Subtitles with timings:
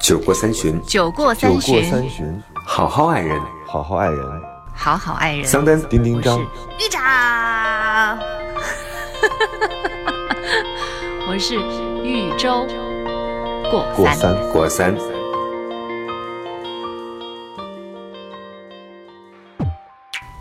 [0.00, 3.38] 酒过三巡，酒过酒过三巡，好好爱人。
[3.66, 4.42] 好好爱人。
[4.74, 5.44] 好好爱人。
[5.44, 7.02] 桑丹，丁丁张，玉长，
[11.28, 11.56] 我是
[12.02, 12.66] 豫州
[13.70, 13.84] 过
[14.14, 14.34] 三。
[14.52, 14.96] 过三。
[14.96, 14.96] 过三。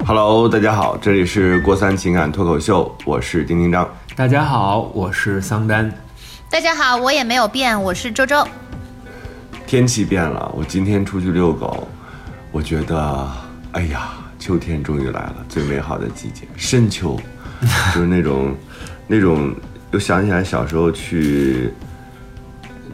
[0.07, 3.87] Hello，大家好，这里是过三情感脱口秀，我是丁丁张。
[4.15, 5.91] 大家好，我是桑丹。
[6.49, 8.47] 大家好，我也没有变，我是周周。
[9.69, 11.87] 天气变了，我今天出去遛狗，
[12.51, 13.31] 我觉得，
[13.73, 17.15] 哎呀，秋天终于来了，最美好的季节，深秋，
[17.93, 18.55] 就是那种，
[19.05, 19.53] 那种，
[19.91, 21.69] 又想起来小时候去，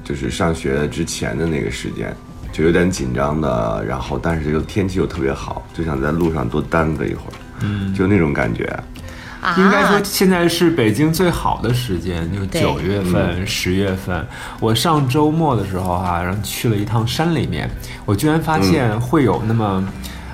[0.03, 2.13] 就是上学之前的那个时间，
[2.51, 8.77] 就有点紧张的，然后但是又天气又特别好，就想在路上多耽搁一会儿，嗯，就那种感觉。
[9.45, 14.25] 啊，应该说现在是北京最好的时间，就对九月份、十、月份。
[14.59, 17.69] 我上周末的时候哈、然后去了一趟山里面，
[18.05, 19.83] 我居然发现会有那么。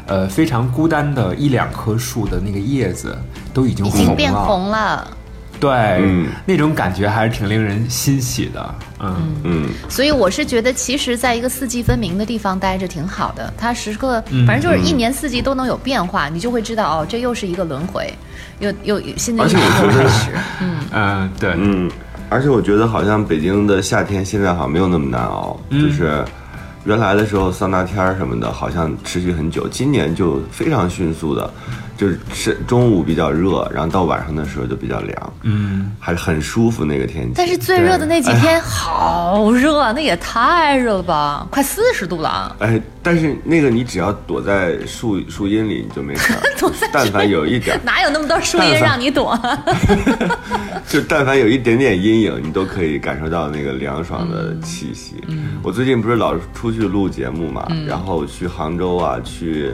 [0.08, 3.18] 呃，非常孤单的一两棵树的那个叶子
[3.54, 5.08] 都已经红了，经变红了。
[5.62, 8.76] 对，嗯那种感觉还是挺令人欣喜的。
[9.00, 13.54] 嗯，嗯，所以我是觉得，其实在一个四季分明的地方待着挺好的。
[13.56, 18.12] 它时刻，反正就是一年四季都能有变化，你就会知道哦，这又是一个轮回，
[18.60, 20.32] 又又新的一年又开始。
[20.62, 21.90] 嗯，嗯，对，嗯，
[22.28, 26.26] 而且我觉得好像北京的夏天现在好像没有那么难熬，就是
[26.86, 31.52] 原来的时候桑拿天儿什么的，好像持续很久，今年就非常迅速的，
[32.02, 37.34] 就是是中午比较热，然后到晚上的时候就比较凉，嗯，还很舒服那个天气。
[37.36, 42.56] 但是最热的那几天好热，那也太热了吧，快四十度了。
[42.58, 46.40] 哎，但是那个你只要躲在树树荫里，你就没事儿。
[46.92, 49.40] 但凡有一点儿，哪有那么多树荫让你躲？
[50.90, 55.18] 就但凡有一点点阴影，你都可以感受到那个凉爽的气息。
[55.62, 59.72] 我最近不是老出去录节目嘛，然后去杭州啊，去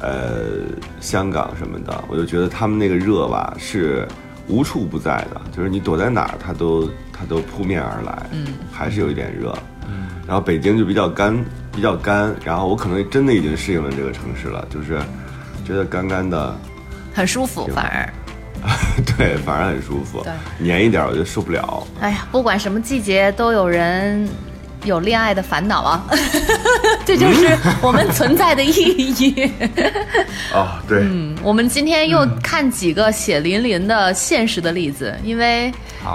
[0.00, 0.64] 呃
[1.00, 4.06] 香港什么的，我就觉得他们那个热吧是
[4.48, 9.56] 无处不在的，就是你躲在哪儿，它都它都扑面而来，嗯，还是有一点热。
[9.88, 11.36] 嗯，然后北京就比较干，
[11.72, 14.98] 比较干，然后我可能真的已经适应了这个城市了，就是
[15.64, 16.54] 觉得干干的。
[17.14, 18.12] 很舒服，反而。
[19.16, 20.22] 对，反而很舒服。
[20.24, 21.86] 对黏一点我就受不了。
[22.00, 24.28] 哎呀，不管什么季节，都有人
[24.84, 26.06] 有恋爱的烦恼啊，
[27.04, 29.50] 这就是我们存在的意义。
[30.54, 35.72] 啊，对，嗯，我们今天又看几个血淋淋的现实的例子，因为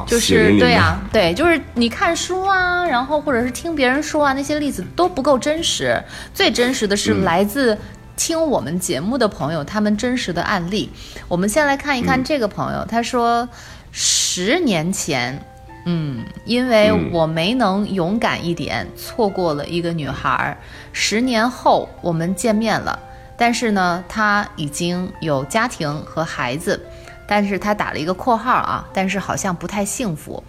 [0.07, 6.01] 就是对啊，对，就是你看书啊，然后或者是听别人说啊，那些例子都不够真实。
[6.33, 7.77] 最真实的是来自
[8.15, 10.89] 听我们节目的朋友他们真实的案例。
[11.27, 13.47] 我们先来看一看这个朋友，他说
[13.91, 15.37] 十年前。
[15.85, 20.57] 嗯，因为嗯我没能勇敢一点，错过了一个女孩儿。
[20.93, 22.99] 十年后我们见面了，
[23.37, 26.79] 但是呢，她已经有家庭和孩子，
[27.27, 30.43] 但是她打了一个括号啊，但是好像不太幸福。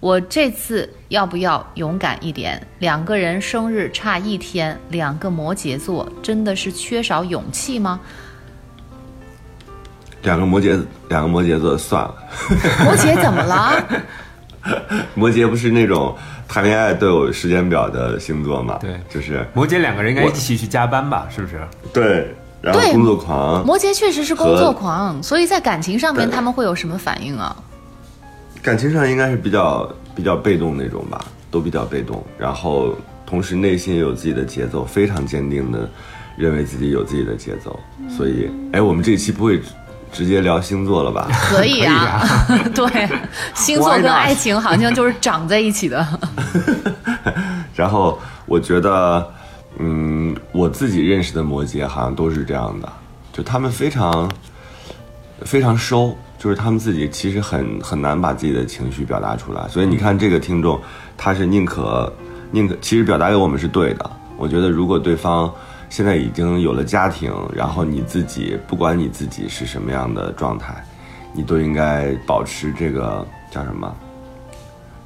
[0.00, 2.64] 我这次要不要勇敢一点？
[2.78, 8.00] 两个人生日差一天，两个摩羯座，真的是缺少勇气吗？
[10.22, 12.14] 两个摩羯，两个摩羯座算了。
[12.84, 13.84] 摩羯怎么了？
[15.14, 16.14] 摩羯不是那种
[16.46, 18.78] 谈恋爱都有时间表的星座嘛？
[18.80, 21.26] 对就是摩羯两个人应该一起去加班吧？
[21.34, 21.60] 是不是？
[21.92, 27.56] 对，然后工作狂，摩羯确实是工作狂，所以在感情上面他们会有什么反应啊？
[28.60, 32.94] 感情上应该是比较比较被动那种吧，都比较被动，然后
[33.24, 35.88] 同时内心也有自己的节奏，非常坚定的
[36.36, 39.60] 认为自己有自己的节奏，所以，哎，我们这一期不会
[40.12, 41.28] 直直接聊星座了吧？
[41.48, 42.22] 可以啊，
[42.74, 43.08] 对，
[43.54, 46.06] 星座跟爱情好像就是长在一起的。
[47.74, 49.24] 然后我觉得，
[49.78, 52.92] 嗯，我自己认识的摩羯好像都是这样的，
[53.32, 54.30] 就他们非常
[55.42, 59.66] 非常收，就是他们自己其实很很难把自己的情绪表达出来。
[59.68, 60.80] 所以你看这个听众，
[61.16, 62.12] 他是宁可
[62.50, 64.10] 宁可，其实表达给我们是对的。
[64.36, 65.52] 我觉得如果对方
[65.88, 70.74] 现在已经有了家庭，然后你自己不管你自己是什么样的状态，
[71.32, 73.94] 你都应该保持这个叫什么？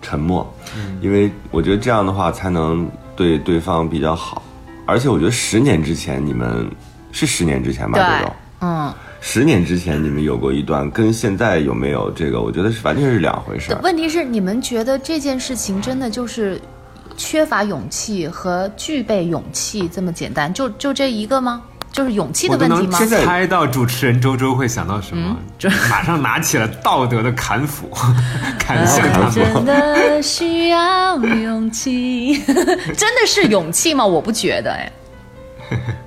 [0.05, 0.52] 沉默，
[1.00, 4.43] 因为我觉得这样的话才能对对方比较好。
[4.84, 6.69] 而且我觉得十年之前你们
[7.12, 8.32] 是十年之前吧，对周周？
[8.62, 12.43] 嗯，十年之前你们有过一段，跟现在有没有这个？
[12.43, 13.81] 我觉得是完全是两回事儿。
[13.81, 16.61] 问题是你们觉得这件事情真的就是
[17.16, 20.52] 缺乏勇气和具备勇气这么简单？
[20.52, 21.62] 就就这一个吗？
[21.92, 22.98] 就是勇气的问题吗？
[22.98, 27.90] 现在猜到主持人周周会想到什么，就 马上拿起了道德的砍斧，
[28.58, 29.30] 砍向他们。
[29.30, 32.38] 真的需要勇气，
[32.96, 34.06] 真的是勇气吗？
[34.06, 34.90] 我不觉得，哎，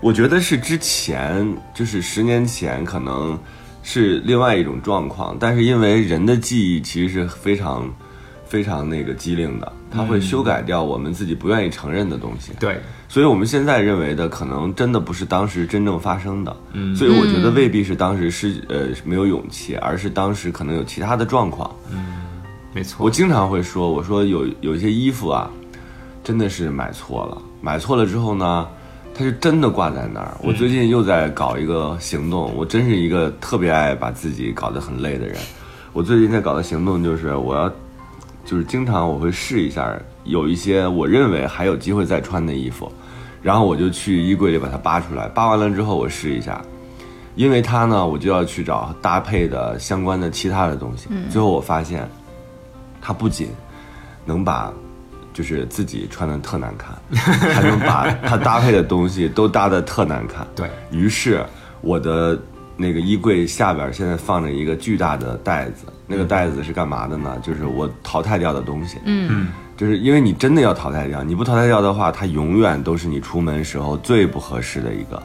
[0.01, 3.37] 我觉得是之前，就是十年前，可能
[3.83, 7.87] 是另外一种状况，但是因为人的记忆其实是非常、
[8.47, 12.51] 非常那个机灵的，它会修改掉我们自己不愿意承认的东西。
[12.59, 12.77] 对，
[13.07, 16.55] 所以我们现在认为的，可能真的不是当时真正发生的。
[16.73, 21.73] 嗯，所以我觉得未必是当时是呃没有勇气，而是当时可能有其他的状况。
[21.91, 22.13] 嗯
[22.73, 23.05] 没错。
[23.05, 25.49] 我经常会说，我说有有一些衣服啊，
[26.25, 28.67] 真的是买错了，买错了之后呢，
[29.13, 30.35] 它是真的挂在那儿。
[30.43, 35.37] 我最近又在搞一个行动，我真是一个特别爱把自己搞得很累的人。
[35.93, 37.71] 我最近在搞的行动就是，我要
[38.45, 39.93] 就是经常我会试一下，
[40.23, 42.91] 有一些我认为还有机会再穿的衣服，
[43.41, 46.61] 然后我就去衣柜里把它扒出来，扒完了之后我试一下。
[47.35, 51.09] 因为它呢，我就要去找搭配的相关的其他的东西。
[51.29, 52.07] 最后我发现，
[53.01, 53.49] 它不仅
[54.23, 54.71] 能把
[55.33, 56.95] 就是自己穿的特难看，
[57.53, 60.47] 还能把它搭配的东西都搭的特难看。
[60.55, 61.45] 对于是，
[61.81, 62.39] 我的
[62.77, 67.37] 那个衣柜下边现在放着一个巨大的袋子，那个袋子是干嘛的呢？
[67.41, 68.97] 就是我淘汰掉的东西。
[69.05, 75.21] 嗯，就是因为你真的要淘汰掉，你不淘汰掉的话，它永远都是你出门时候最不合适的一个。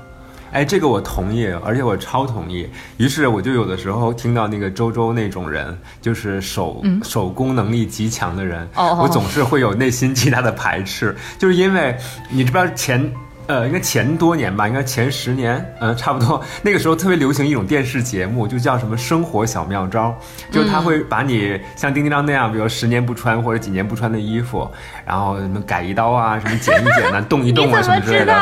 [0.53, 2.69] 哎，这个我同意，而且我超同意。
[2.97, 11.97] 于是我就有的时候听到那个周周那种人，就是手、手工能力极强的人，哦哦我总是会有内心极大的排斥，就是因为
[12.31, 13.13] 你知不知道前。
[13.51, 20.17] 呃，应该前多年吧，应该前十年，呃，差不多那个时候特别流行一种电视节目，就叫什么“生活小妙招”，
[20.53, 24.71] 就是他会把你像丁丁张那样，比如十年不穿或者几年不穿的衣服，
[25.05, 28.33] 然后什么改一刀啊，什么剪一剪啊，动一动啊什么之类的，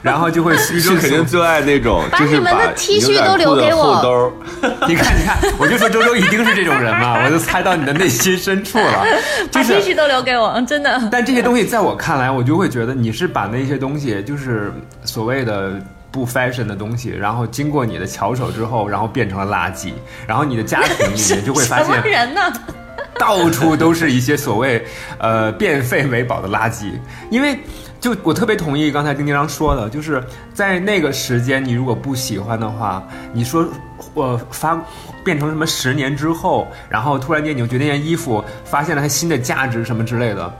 [0.00, 4.32] 然后就会 宇宙肯定最爱那种，就是你们的 T 恤都留给我兜儿
[4.88, 9.04] 你看，你看，我就说周周一定是这种人嘛，我就猜到你的内心深处了。
[9.52, 10.98] 就是 T 是，恤都留给我，真的。
[11.12, 14.53] 但这些东西在我看来，我就会觉得你是把那些东西，就是
[15.04, 15.80] 所谓的
[16.10, 19.92] 不 fashion 的东西，然后经过你的巧手之后，然后变成了垃圾，
[20.26, 22.40] 然后你的家庭里面就会 发什么现人呢？
[23.18, 24.84] 到处都是一些所谓
[25.18, 26.92] 呃变废为宝的垃圾，
[27.30, 27.58] 因为。
[28.00, 30.22] 就我特别同意刚才丁丁章说的，就是
[30.52, 33.02] 在那个时间，你如果不喜欢的话，
[33.32, 33.66] 你说
[34.12, 34.78] 我发
[35.24, 40.54] 变成什么十年之后，然后突然间你就觉得那件衣服发现了它新的价值什么之类的，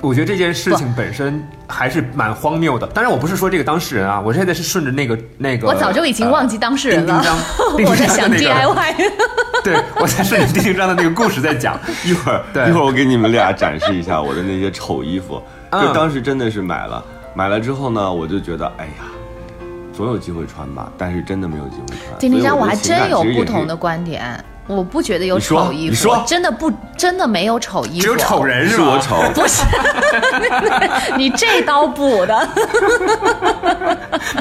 [0.00, 2.86] 我觉得这件事情本身还是蛮荒谬的。
[2.88, 7.22] 当然，我不是说这个当事人啊，我现在是顺着那个那个，我早就已经忘记当事人了呃
[7.76, 9.12] 丁丁章，丁 我在想丁章那个 DIY。
[9.62, 11.78] 对我在顺着丁丁章的那个故事在讲。
[12.04, 17.04] 一会儿对一会儿我给你们俩展示一下我的那些丑衣服，嗯就当时真的是买了，
[17.34, 19.04] 买了之后呢，我就觉得哎呀，
[19.92, 22.18] 总有机会穿吧，但是真的没有机会穿。
[22.18, 24.42] 丁丁章，我还真有不同的观点，
[24.76, 28.44] 我不觉得有丑衣服，你说真的不真的没有丑衣服，只有丑。
[28.44, 29.62] 人是我丑，不是，
[31.16, 32.48] 你这刀补的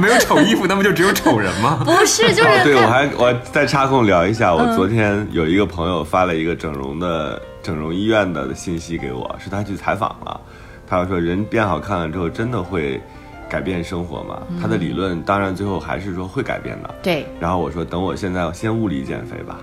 [0.01, 1.81] 没有丑衣服，那不就只有丑人吗？
[1.85, 10.39] 不是，就哦，对，我还我再插空聊一下，我嗯昨天有一个朋友发了一个整容的整容医院的信息给我，是他去采访了，
[10.87, 13.01] 他说人变好看了之后真的会
[13.49, 14.41] 改变生活吗？
[14.61, 16.89] 他的理论当然最后还是说会改变的。
[17.03, 19.57] 对，然后我说等我现在先物理减肥吧。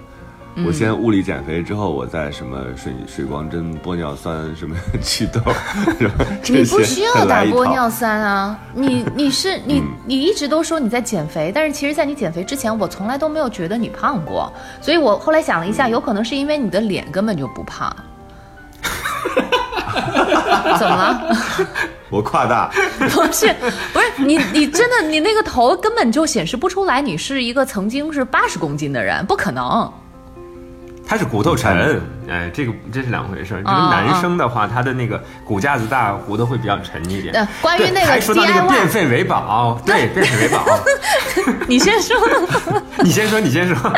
[0.59, 5.39] 嗯我先物理减肥之后，我再什么水水光针、玻尿酸什么 祛痘，
[6.49, 14.51] 你不需要打玻尿酸啊，你你是你嗯你一直都说你在减肥，但是其实，在你减肥之前，我从来都没有觉得你胖过，
[14.81, 17.95] 所以我后来想了一下，有可能是因为你的脸根本就不胖。
[20.79, 21.37] 怎么了？
[22.09, 23.55] 我夸大，不是，
[23.93, 29.93] 不是你，你真的，你那个头根本就显示不出来，你是一个曾经是八十公斤的人，不可能。
[31.09, 33.63] 他是骨头沉，哎，这个这是两回事儿。
[33.63, 37.33] 就是啊男生的话，他的那个骨架子大，骨头会比较沉一点。
[37.35, 40.65] 呃关于那个还说到那个变废为宝， 对，变废为宝。
[41.69, 42.17] 你先说。
[43.05, 43.93] 你先说，你先说。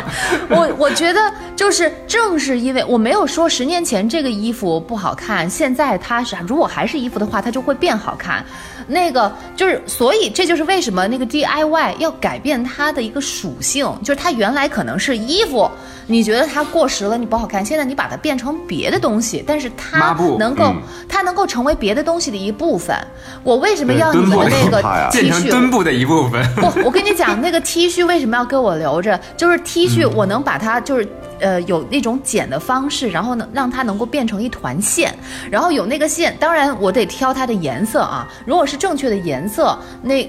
[0.51, 8.45] 我我觉得就是正是因为我没有说十年前这个衣服不好看，现在它是如果还是衣服的话，它就会变好看。
[8.89, 15.71] 那个就是，所以这就是为什么那个 DIY 要改变它的一个属性，就是它原来可能是衣服，
[16.07, 22.97] 你觉得它过时了，你不好看，现在你把它变成别的东西，但是它能够、嗯它能够成为别的东西的一部分。
[23.43, 24.81] 我为什么要你们的那个
[25.11, 25.51] T 变成恤？
[25.51, 26.43] 墩布的一部分。
[26.55, 29.19] 不，我跟你讲，那个 T 恤为什么要给我留着？
[29.37, 31.07] 就是 T 恤，我能把它就是。
[31.41, 35.15] 呃，有那种剪的方式，然后呢，让它能够变成一团线，
[35.51, 38.29] 然后有那个线，当然我得挑它的颜色啊。
[38.45, 40.29] 如果是正确的颜色，那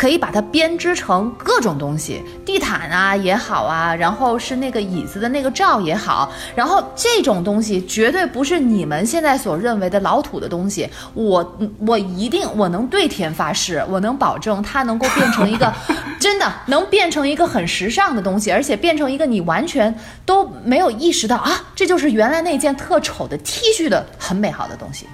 [0.00, 10.88] 可以把它编织成各种东西，地毯啊也好啊，然后是那个椅子的那个罩也好，然后这种东西绝对不是你们现在所认为的老土的东西。
[11.12, 15.70] 我我一定我能对天发誓，我能保证它能够变成一个
[16.18, 25.06] 真的能变成一个很时尚的东西，而且变成一个你完全都没有意识到啊，这就是原来那件特丑的 T 恤的很美好的东西。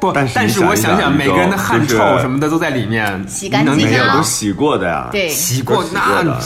[0.00, 5.08] 不，但是但是我想想每个人的汗臭什么的都在里面，洗干净啊能理解吗没有都洗过的呀。
[5.10, 6.38] 对，洗过那的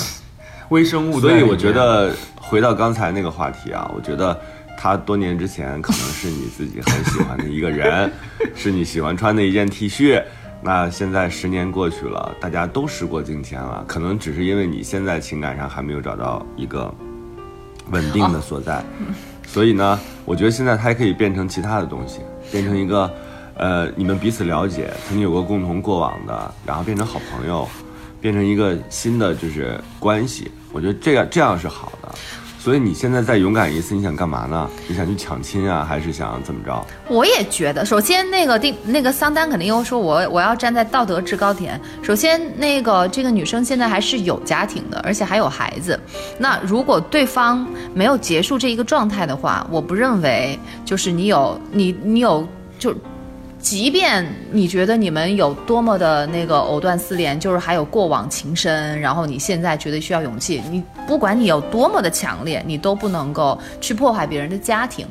[0.68, 4.38] 微生物所以我觉得回到刚才那个话题啊，我觉得
[4.78, 8.10] 他多年之前可能是你自己很喜欢的一个人，
[8.54, 10.22] 是你喜欢穿的一件 T 恤。
[10.62, 16.92] 那现在十年过去了，大家都时过境迁了，可能只是因为你现在情感上还没有找到一个
[17.90, 18.84] 稳定的所在，
[19.46, 22.20] 所以呢，我觉得现在它还可以变成其他的东西，
[22.52, 23.10] 变成一个，
[23.60, 27.68] 呃，你们彼此了解，曾经有过共同过往的，然后变成好朋友，
[28.18, 30.50] 变成一个新的就是关系。
[30.72, 32.08] 我觉得这样这样是好的。
[32.58, 34.66] 所以你现在再勇敢一次，你想干嘛呢？
[34.88, 36.86] 你想去抢亲啊，还是想怎么着？
[37.08, 41.78] 我也觉得，首先那个定那个桑丹肯定又说我我要站在道德制高点。
[42.02, 46.00] 首先，那个这个女生现在还是有家庭的，而且还有孩子。
[46.38, 52.48] 那如果对方没有结束这一个状态的话，我不认为就是你有你你有
[52.78, 52.94] 就。
[53.60, 65.06] 即便你觉得你们有多么的那个藕断丝连，就是还有过往情深，然后你现在觉得需要勇气，你不管你有多么的强烈，你都不能够去破坏别人的家庭。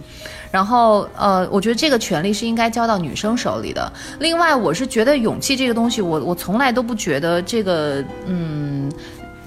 [0.51, 3.91] 然后，呃，我觉得这个权利是应该交到女生手里的。
[4.19, 8.91] 另外，我是觉得勇气这个东西，我我从来都不觉得这个，嗯。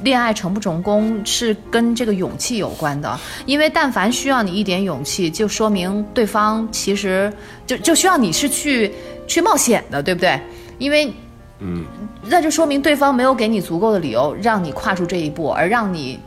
[0.03, 7.33] 恋爱成不成功是跟这个勇气有关的，因为但凡需要你一点勇气，就说明对方其实
[7.67, 8.93] 就就需要你是去
[9.27, 10.41] 去冒险的，对不对？
[10.79, 11.13] 因为，
[11.61, 11.85] 嗯，
[12.29, 16.19] 那就说明对方没有给你足够的理由让你跨出这一步，而让你。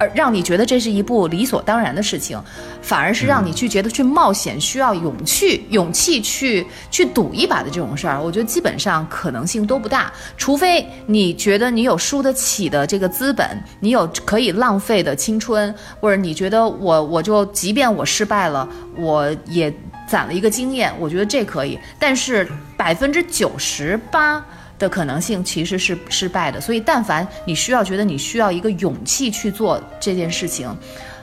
[0.00, 2.42] 而让你觉得这是一部理所当然的事情，
[2.80, 10.10] 反而是让你去觉得去冒险需要勇气、勇气去去赌一把的这种事儿，我觉得基本上可能性都不大。
[10.38, 18.66] 除非你觉得你有输得起的这个资本，你有可以浪费的青春，或者你觉得我我就即便我失败了，
[18.96, 19.70] 我也
[20.08, 21.78] 攒了一个经验，我觉得这可以。
[21.98, 24.42] 但是百分之九十八。
[24.80, 30.68] 的可能性其实是失败的，所以但凡你需要觉得你需要一个勇气去做这件事情，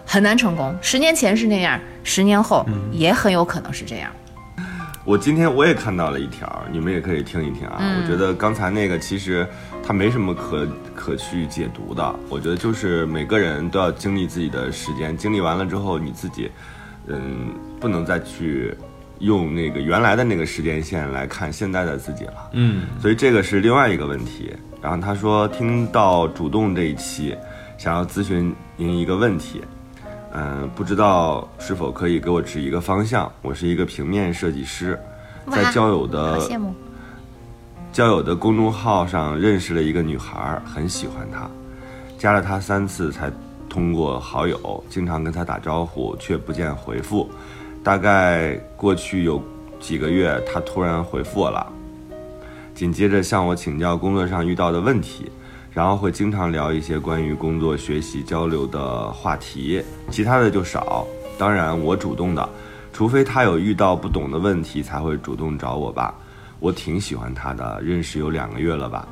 [0.05, 0.73] 很难成功。
[0.81, 4.09] 十年前是那样，十年后也很有可能是这样。
[5.03, 7.77] 我今天我也看到了一条，你们也可以听一听啊。
[7.79, 9.47] 嗯我觉得刚才那个其实
[9.81, 12.15] 它没什么可可去解读的。
[12.29, 16.51] 我觉得就是每个人都要经历自己的时间，经历完了之后，你自己，
[17.07, 18.75] 嗯，不能再去
[19.19, 22.50] 用那个原来的那个时间线来看现在的自己了。
[22.53, 24.53] 嗯，所以这个是另外一个问题。
[24.81, 27.36] 然后他说，听到主动这一期，
[27.77, 29.62] 想要咨询您一个问题，
[30.33, 33.31] 嗯、不知道是否可以给我指一个方向？
[33.41, 35.00] 我是一个平面设计师，
[35.51, 36.39] 在交友的。
[37.93, 41.50] 交友的公众号上认识了一个女孩，很喜欢她，
[42.15, 43.31] 加了她三次才
[43.67, 47.27] 通过好友，经常跟她打招呼，却不见回复。
[47.88, 49.41] 大概过去有
[49.79, 51.65] 几个月，他突然回复我了，
[52.75, 55.32] 紧接着向我请教工作上遇到的问题，
[55.72, 61.08] 然后会经常聊一些关于工作、学习、交流的话题，其他的就少。
[61.38, 62.50] 当然，我主动的，
[62.91, 66.13] 除非他有遇到不懂的问题，才会主动找我吧。
[66.60, 69.08] 我挺喜欢他的，认识有两个月了吧，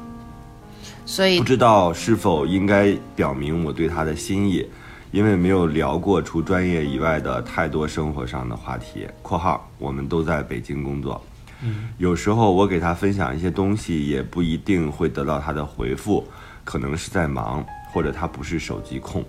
[1.06, 4.68] 所以不知道是否应该表明我对他的心意，
[5.16, 9.08] 因为没有聊过除专业以外的太多生活上的话题。
[9.24, 11.24] （括号我们都在北京工作，
[11.98, 16.28] 有时候我给他分享一些东西，也不一定会得到他的回复，
[16.66, 19.24] 可能是在忙，或者他不是手机控。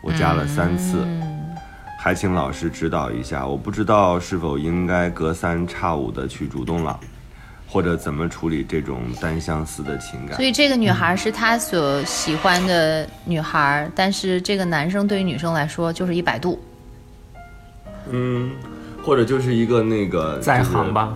[0.00, 1.04] 我加了三次。
[1.98, 7.00] 还请老师指导一下，我不知道是否应该隔三差五的去主动了，
[7.70, 10.44] 或者怎么处理这种单相思的情感所。
[10.44, 16.60] 以这个女孩是他所喜欢的女孩，但是这个男生对于女生来说就是一百度。
[18.10, 18.50] 嗯，
[19.04, 21.14] 或者就是一个那个在行，吧。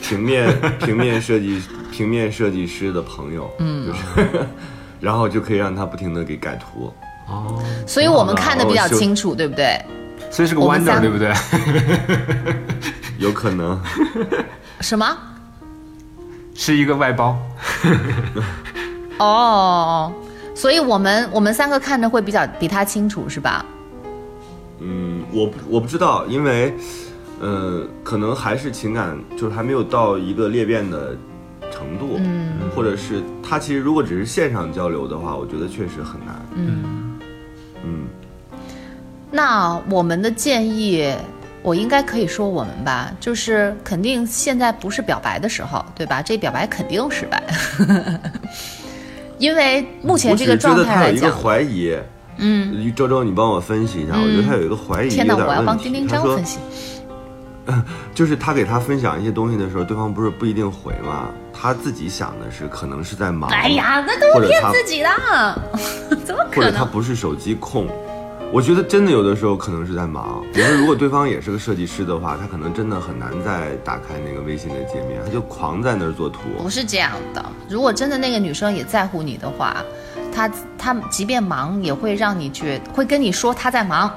[0.00, 0.48] 平面
[0.80, 1.60] 平面设计
[1.92, 4.46] 平面设计师的朋友，嗯，就是，
[5.00, 6.92] 然后就可以让他不停的给改图。
[7.28, 9.78] 哦，所以我们看的比较清楚，对不对？
[10.30, 11.34] 所以是个我们 wonder，对不对？
[13.18, 13.80] 有可能，
[14.80, 15.18] 什么？
[16.56, 17.36] 是一个外包。
[19.18, 20.12] 哦，
[20.54, 23.64] 所以我们我们三个看着会比较比他清楚，是吧？
[24.80, 26.74] 嗯，我不我不知道，因为，
[27.40, 31.16] 呃，可能还是情感，就是还没有到一个裂变的
[31.70, 37.18] 程度，嗯，或者是他其实如果只是线上交流的话，我觉得确实很难，嗯
[37.84, 38.06] 嗯。
[39.30, 41.10] 那我们的建议，
[41.66, 46.22] 我应该可以说我们吧，就是肯定现在不是表白的时候，对吧？
[46.22, 47.42] 这表白肯定失败，
[49.38, 51.92] 因为目前这个状态来讲，怀疑，
[52.36, 56.60] 嗯，周周你帮我分析一下，我觉得他有一个怀疑，天哪，我要帮丁丁张分析。
[58.14, 61.30] 就是他给他分享一些东西的时候，对方不是不一定回吗？
[61.52, 65.10] 他自己想的是可能是在忙，哎呀，那都是骗自己的，
[66.24, 66.62] 怎么可能？
[66.62, 67.88] 或者他不是手机控，
[68.52, 70.42] 我觉得真的有的时候可能是在忙。
[70.52, 76.40] 比如说，如果对方也是个设计师的话，他可能真的很难再打开那个微信的界面，他就狂在那儿做图。
[76.62, 79.76] 不是这样的，如果真的那个女生也在乎你的话，
[80.32, 84.10] 她她即便忙也会让你觉会跟你说她在忙。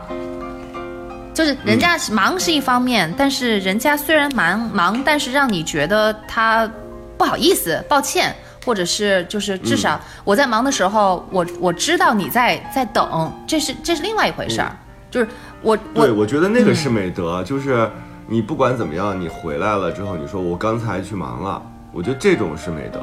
[1.34, 6.70] 就是人家忙是一方面，但是人家虽然忙忙，但是让你觉得他
[7.18, 8.36] 不好意思、抱歉，
[8.70, 14.72] 或者是就是至少我在忙的时候，我我知道你在在等，这是这是另外一回事儿。
[15.10, 15.28] 就是
[15.64, 17.90] 我对，我觉得那个是美德，就是
[18.28, 21.60] 你不管怎么样，你回来了之后，你说我刚才去忙了，
[21.92, 23.02] 我觉得这种是美德。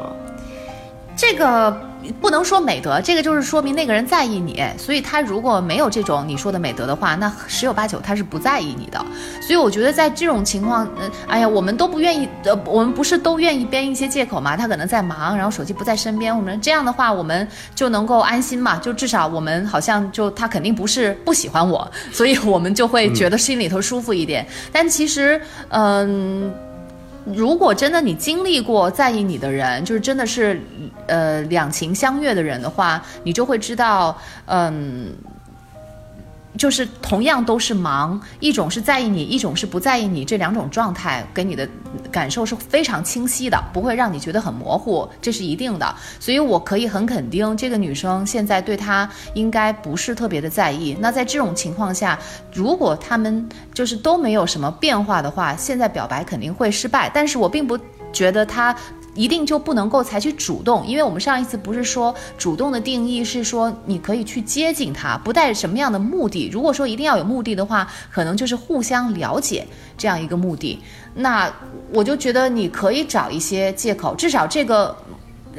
[1.16, 1.75] 这个
[2.20, 9.04] 不能说美德，这个就是说明那个人在意你，所以他如果没有这种你说的美德的话，那十有八九他是不在意你的。
[9.40, 14.56] 所以我觉得在这种情况，嗯，哎呀，我们都不愿意，呃，我们不是都愿意编一些借口嘛？
[14.56, 18.76] 他可能在忙，然后手机不在身边，我们这样的话，我们就能够安心嘛？
[18.76, 24.46] 就至少我们好像就他肯定不是不喜欢我，所以我们就会觉得心里头舒服一点。
[24.70, 26.52] 但其实，嗯。
[27.35, 30.61] 如果真的你经历过在意你的人，就是真的是，
[31.06, 34.16] 呃，两情相悦的人的话，你就会知道，
[34.47, 35.12] 嗯。
[36.57, 41.69] 就是同样都是忙，一种是在意你，一种是不在意你，这两种状态给你的
[42.11, 45.95] 感受是非常清晰的，不会让你觉得很模糊，这是一定的。
[46.19, 50.97] 所以我可以很肯定，这个女生现在对他应该不是特别的在意。
[50.99, 52.19] 那在这种情况下，
[52.53, 57.11] 如果他们就是都没有什么变化的话，现在表白肯定会失败。
[57.13, 57.79] 但是我并不
[58.13, 58.75] 觉得他。
[59.16, 66.48] 一定就不能够采取主动，因为我们上一次不是说主动的定义是说你可以去接近他，不带什么样的目的。
[66.52, 69.66] 如果说一定要有目的的话，可能就是互相了解
[69.98, 70.79] 这样一个目的。
[71.14, 71.52] 那
[71.92, 74.94] 我就觉得你可以找一些借口，至少这个。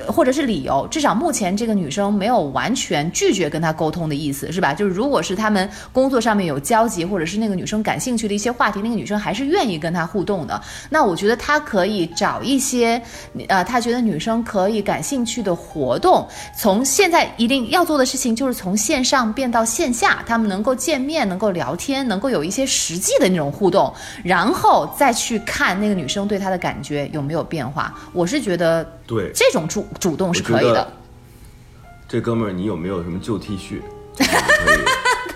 [0.08, 4.74] 或者是理由，至少目前这个女生没有完全拒绝跟他沟通的意思，是吧？
[4.74, 10.62] 就是如果是他们工作上面有交集，或者是那个女生感兴趣的一些话题，那个女生还是愿意跟他互动的。
[10.90, 13.02] 那我觉得他可以找一些，
[13.48, 16.28] 呃，他觉得女生可以感兴趣的活动。
[16.56, 27.94] 从现在一定要做的事情就是从线上变到线下，他们能够见面，能够聊天，能够有一些实际的那种互动，然后再去看那个女生对他的感觉有没有变化。
[28.14, 28.86] 我是觉得。
[29.08, 30.88] 对，这种主主动是可以的。
[32.08, 33.80] 这哥们儿，你有没有什么旧 T 恤？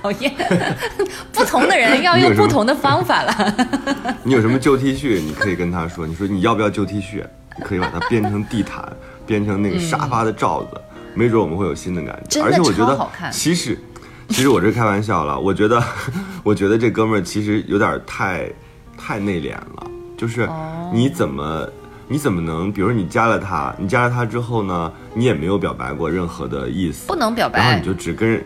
[0.02, 0.34] 讨厌，
[1.32, 3.56] 不同的人要用不同的方法了。
[4.24, 5.22] 你有什么旧 T 恤？
[5.22, 7.24] 你可以跟他说，你说你要不要旧 T 恤？
[7.58, 8.92] 你可以把它编成地毯，
[9.28, 10.82] 编成那个沙发的罩子，
[11.14, 12.42] 没准我们会有新的感觉。
[12.42, 13.78] 而且我觉得，其实，
[14.30, 15.40] 其实我这开玩笑了。
[15.40, 15.84] 我觉得，
[16.44, 18.50] 我觉得这哥们儿其实有点太
[18.98, 19.88] 太内敛了。
[20.18, 20.50] 就是
[20.92, 21.68] 你怎么？
[22.12, 28.44] 你怎么能，比如你加了他，你加了他之后呢，你也没有表白过任何的意思，不能表白，然后你就只跟，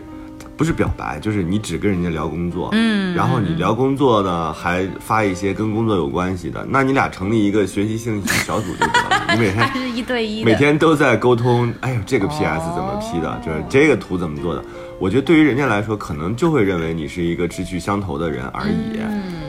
[0.56, 14.64] 不是表白，就是你只跟人家聊工作，嗯，然后你聊工作呢，还发一些跟工作有关系的，那你俩成立一个学习兴趣小组就得了， 你每天是一对一，每天都在沟通，哎呦，这个 PS 怎么 P 的，就是这个图怎么做的。
[15.00, 18.96] 我觉得对于人家来说，可能就会认为你是一个志趣相投的人而已。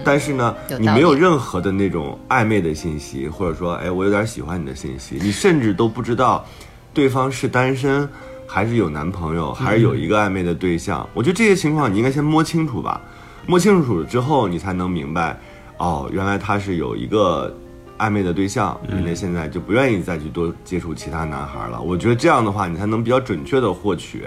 [0.08, 6.46] 但是呢，你没有任何的那种暧昧的信息，或者说，哎，我有点喜欢你的信息，你甚至都不知道
[6.94, 8.08] 对方是单身，
[8.48, 11.06] 还是有男朋友，还是有一个暧昧的对象。
[11.14, 13.02] 我觉得这些情况你应该先摸清楚吧，
[13.46, 15.38] 摸清楚了之后，你才能明白，
[15.78, 17.54] 哦，原来他是有一个
[17.98, 21.82] 暧昧的对象，人家现在就不愿意再去多接触其他男孩了。
[21.82, 24.24] 我觉得这样的话，你才能比较准确的获取，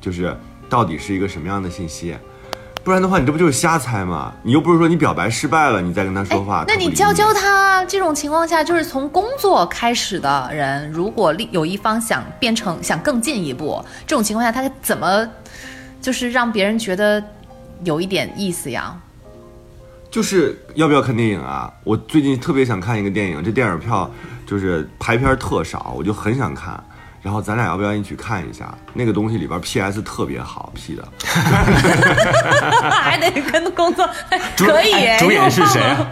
[0.00, 0.34] 就是。
[0.70, 2.14] 到底是一个什么样的信息？
[2.88, 4.32] 不然的话，你这不就是瞎猜吗？
[4.42, 6.64] 你又不是说你表白失败了，你再跟他说话。
[6.66, 15.28] 那你教教他，这种情况下就是从工作开始的人，如果有一方想变成想更进一步，这种情况下他怎么
[16.00, 17.22] 就是让别人觉得
[17.84, 18.96] 有一点意思呀？
[20.10, 21.70] 就是要不要看电影啊？
[21.84, 24.10] 我最近特别想看一个电影，这电影票
[24.46, 26.82] 就是排片特少，我就很想看。
[27.22, 31.06] 然后咱俩要不要一起看一下那个东西里边 PS 特别好 P 的，
[32.90, 34.08] 还得跟工作
[34.56, 34.92] 可以。
[35.18, 35.80] 主演是谁？
[35.80, 36.06] 啊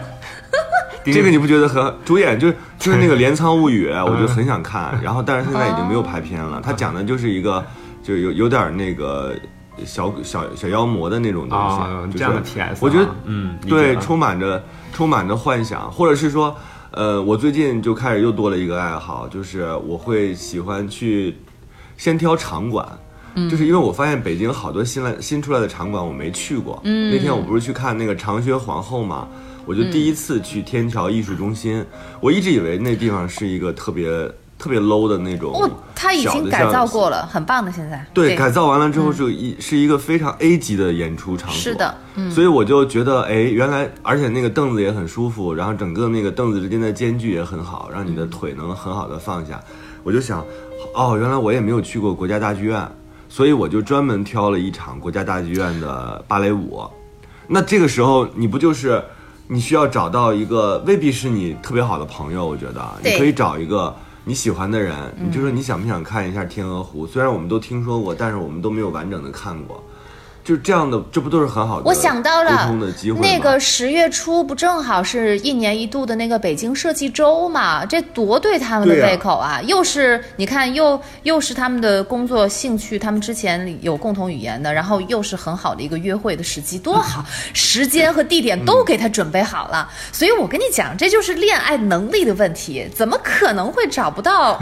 [1.05, 6.59] 这个你不觉得很主演就是就是那个《镰仓物语》，我就很想看， 然后但是现在已经没有拍片了。
[6.61, 7.65] 他讲的就是一个
[8.03, 9.33] 就有有点那个
[9.85, 14.61] 小小小妖魔的那种东西，就这样的 TS 我觉得啊嗯对，充满着
[14.93, 16.53] 充满着幻想，或者是说，
[16.91, 21.35] 呃，我最近就开始又多了一个爱好，就是我会喜欢去
[21.97, 22.87] 先挑场馆。
[23.51, 26.81] 就是因为我发现北京好多新来新出来的场馆我没去过。
[26.85, 29.27] 嗯，那天我不是去看那个长靴皇后嘛，
[29.63, 31.85] 我就第一次去天桥艺术中心。
[32.19, 34.09] 我一直以为那地方是一个特别
[34.57, 37.71] 特别 low 的那种哦，他已经改造过了，很棒的。
[37.71, 41.59] 现在对，改造完了之后是一、是一个非常 A 级的演出场所。
[41.59, 49.61] 是的，嗯所以我就觉得，哎，原来而且那个凳子也很舒服，然后整个那个凳子之间的间距也很好，让你的腿能很好的放下。
[50.03, 50.43] 我就想，
[50.95, 52.81] 哦，原来我也没有去过国家大剧院，
[53.29, 56.81] 所以我就专门挑了一场国家大剧院的芭蕾舞。
[57.47, 59.03] 那这个时候，你不就是
[59.47, 63.95] 你需要找到一个未必是你特别好的朋友，我觉得你可以找一个
[64.27, 67.07] 你喜欢的人，你就说你想不想看一下《天鹅湖》？
[67.09, 69.81] 虽然我们都听说过，但是我们都没有完整的看过。
[70.47, 72.73] 就是这样的，这不都是很好的我想到沟了？
[73.19, 77.83] 那个十月初不正好是一年一度的那个北京设计周嘛？
[77.85, 79.61] 这多对他们的胃口啊！
[79.63, 87.25] 又是你看，又又是他们的工作兴趣，他们之前有共同语言的，然后又是很好的一个约会的时机，多好！
[87.51, 94.57] 时间和地点都给他准备好了，所以我跟你讲，这就是恋爱能力的问题，怎么可能会找不到？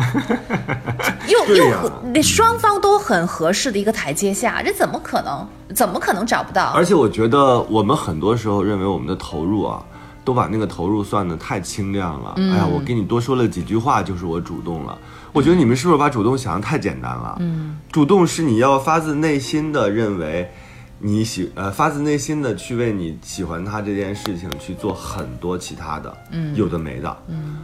[1.30, 5.48] 又又和那双方都很合适的一个台阶下，这怎么可能？
[5.76, 6.72] 怎么可能找不到？
[6.72, 9.84] 而且我觉得我们很多时候认为我们的投入啊，
[10.24, 12.34] 都把那个投入算得太清亮了。
[12.38, 14.98] 嗯哎呀，我跟你多说了几句话，就是我主动了。
[15.34, 17.36] 我觉得你们是不是把主动想得太简单了？
[17.42, 20.50] 嗯，主动是你要发自内心的认为
[20.98, 27.58] 你喜呃发自内心的去为你喜欢他这件事情去做很多其他的，嗯，有的没的，嗯，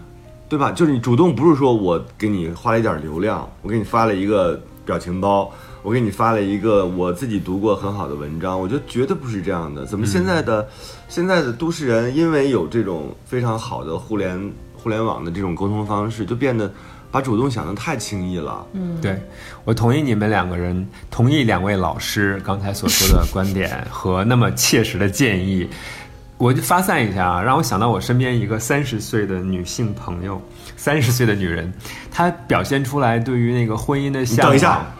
[0.49, 0.69] 对吧？
[0.73, 5.49] 就是你主动不是说我给你花了一点流量，我给你发了一个表情包，
[5.83, 9.85] 我给你发了一个我自己读过很好的文章，我觉得绝对不是这样的。
[9.85, 10.67] 怎么现在的、
[11.09, 16.71] 现在的都市人因为有这种非常好的互联互联网的这种沟通方式，就变得
[17.11, 18.65] 把主动想得太轻易了。
[18.73, 19.19] 嗯，对，
[19.63, 25.67] 我同意你们两个人，同意两位老师刚才所说的观点和那么切实的建议。
[26.37, 30.41] 我就发散一下啊，让我想到我身边一个三十岁的女性朋友，
[30.75, 31.71] 三十岁的女人，
[32.11, 34.47] 她表现出来对于那个婚姻的你向往。
[34.47, 34.91] 等一下，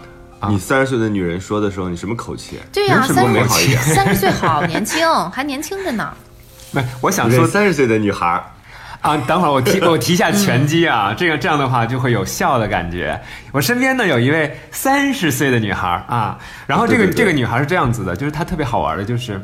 [0.50, 2.60] 你三十岁的女人说的时候，你什么口气？
[2.74, 6.12] 对呀、三十岁好年轻，还年轻着呢。
[6.72, 8.44] 没，我想说三十岁的女孩儿，
[9.02, 13.20] 啊，等会儿我提 我提一下拳击啊，这个这样的话就会有笑的感觉。
[13.52, 19.40] 我身边呢有一位三十岁的女孩儿啊，然后这个对对对这个女孩是这样子的，就是她特别好玩的，就是。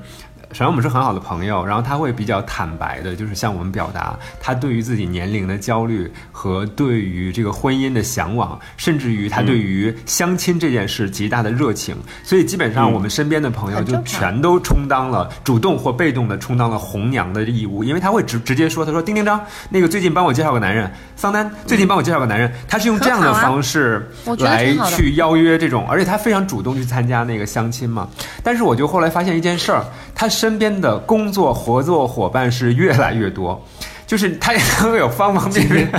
[0.54, 11.96] 首先，我们是很好的朋友，然后他会比较坦白的，就是向我们表达他对于自己年龄的焦虑和对于这个婚姻的向往，甚至于他对于相亲这件事极大的热情。
[12.24, 28.08] 所以，基本上我们身边的朋友就全都充当了主动或被动的充当了红娘的义务，因为他会直直接说，他说丁丁张，那个最近帮我介绍个男人，桑丹最近帮我介绍个男人，他是用这样的方式来去邀约这种，而且他非常主动去参加那个相亲嘛。
[28.42, 29.84] 但是我就后来发现一件事儿，
[30.16, 33.60] 她身边的工作合作伙伴是越来越多。
[34.08, 35.92] 就是他也会有方方面面，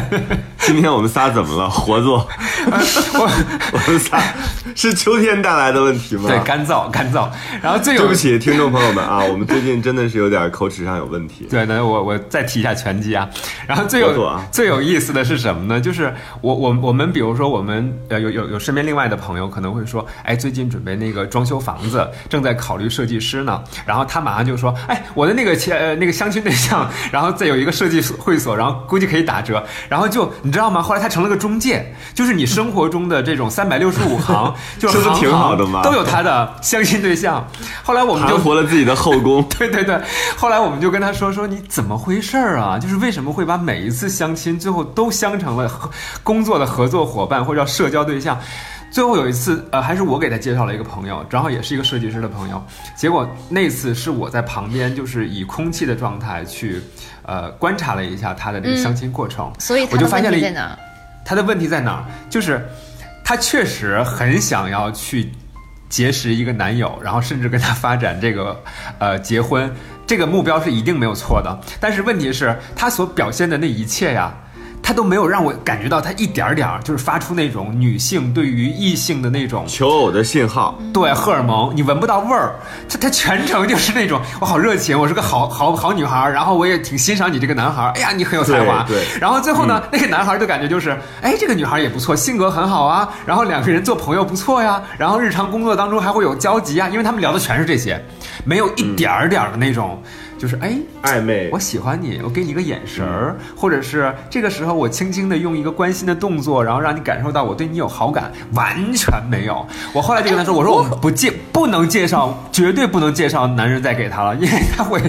[0.61, 1.69] 今天我们仨怎么了？
[1.71, 2.27] 活作，
[2.67, 3.31] 我
[3.73, 4.19] 我们仨
[4.75, 6.25] 是秋天带来的问题吗？
[6.27, 7.29] 对干燥干燥，
[7.63, 11.47] 然后最有对不起，听众朋友们啊， 我们最近真的是有点口齿上有问题。
[11.51, 13.29] 对，那我我再提一下拳击啊。
[13.67, 15.79] 然后最有、啊最有意思的是什么呢？
[15.79, 23.63] 就是我我我们比如说我们呃有有有身边另外的朋友可能会说，哎，最近准备那个装修房子，正在考虑设计师呢。
[23.85, 29.63] 然后他马上就说，哎，我的那个前呃那个相亲对象，然后再有一个设计会所，然后估计可以打折。
[29.89, 30.83] 然后就你知道吗？
[30.83, 37.47] 后来他成了个中介，就是你生活中的这种三百六十五 行，就是行这不挺好的行吗都有他的相亲对象。
[37.83, 39.43] 后来我们就盘活了自己的后宫。
[39.59, 40.01] 对对对，
[40.37, 42.79] 后来我们就跟他说说你怎么回事儿啊？
[42.79, 45.71] 就是为什么会把每一次相亲最后都相成了
[46.23, 48.39] 工作的合作伙伴或者叫社交对象？
[48.91, 52.63] 最后有一次，呃，还是我给他介绍了一个朋友，正好也是一个设计师的朋友。
[52.97, 56.81] 结果那次是我在旁边，就是以空气的状态去，
[57.23, 59.53] 呃，观察了一下他的这个相亲过程。
[59.59, 60.79] 所以我就发现了？
[61.25, 62.05] 他的问题在哪儿？
[62.31, 62.67] 就是
[63.23, 65.31] 他确实很想要去
[65.91, 68.59] 结识一个男友，然后甚至跟他发展这个
[68.99, 69.71] 呃结婚，
[70.07, 71.61] 这个目标是一定没有错的。
[71.79, 74.35] 但是问题是，他所表现的那一切呀。
[74.83, 82.55] 他都没有让我感觉到他一点儿点儿就是发出那种女性对于异性的那种求偶的信号，对荷尔蒙，你闻不到味儿，
[82.89, 89.21] 他他全程就是那种我好热情，我是个好好好女孩儿，然后我也挺欣赏你这个男孩儿，哎呀你很有才华，对对。
[89.21, 98.03] 然后最后呢，那个男孩儿就感觉就是，哎这个女孩儿也不错，性格很好啊，然后两个人做朋友不错呀，然后日常工作当中还会有交集啊，因为他们聊的全是这些，
[98.45, 100.03] 没有一点儿点儿的那种，
[100.39, 109.67] 就是哎暧昧我喜欢你，我给你一个眼神儿，或者是这个时候我轻轻的用一个关心的动作，然后让你感受到我对你有好感，完全没有。
[109.93, 115.03] 我后来就跟他说，我说我们不介不能介绍，绝对不能介绍男人再给他了，因为他会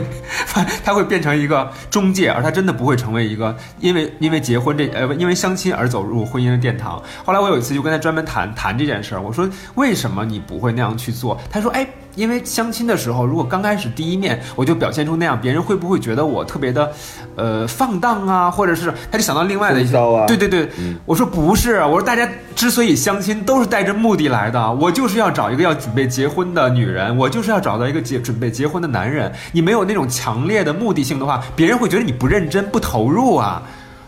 [0.83, 7.01] 他会变成一个中介，而他真的不会成为一个因为因为结婚这呃因为相亲而走入婚姻的殿堂。
[7.23, 11.39] 后来我有一次就跟他专门谈谈这件事儿，我说为什么你不会那样去做？
[11.51, 11.87] 他说哎。
[12.15, 16.91] 因为相亲的时候，如果刚开始第一面我就表现出那样，别人会不会觉得我特别的，
[17.35, 20.69] 呃，放荡啊，或者是他就想到另外的一些，啊对对对，
[21.05, 29.31] 我说不是，我说大家之所以相亲都是带着目的来的，我就是要找一个要准备结婚的女人，我就是要找到一个结准备结婚的男人。
[29.51, 33.63] 你没有那种强烈的目的性的话，别人会觉得你不认真、不投入啊。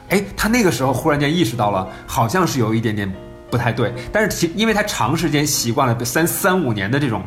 [0.09, 3.09] 哎，他那个时候忽然间意识到了，好像是有一点点
[3.51, 7.21] 不太对，但是其因为他长时间习惯了三三五年的这种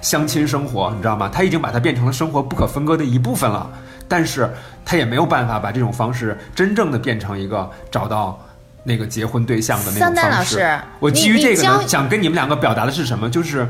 [0.00, 1.30] 相亲生活，你知道吗？
[1.32, 3.70] 他已经把它变成了生活不可分割的一部分了，
[4.08, 4.50] 但是
[4.84, 8.40] 他也没有办法把这种方式真正的变成一个找到。
[8.88, 13.28] 那个结婚对象的那种方式我基于这个呢，想跟你们两个表达的是什么？
[13.28, 13.66] 就是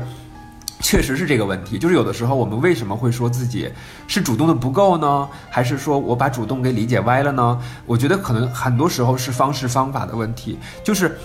[0.79, 3.67] 确实是这个问题，就是有的时候我们为什么会说自己
[4.05, 5.27] 是主动的不够呢？
[5.49, 7.59] 还是说我把主动给理解歪了呢？
[7.87, 11.17] 我觉得可能很多时候是方式方法的问题，就是。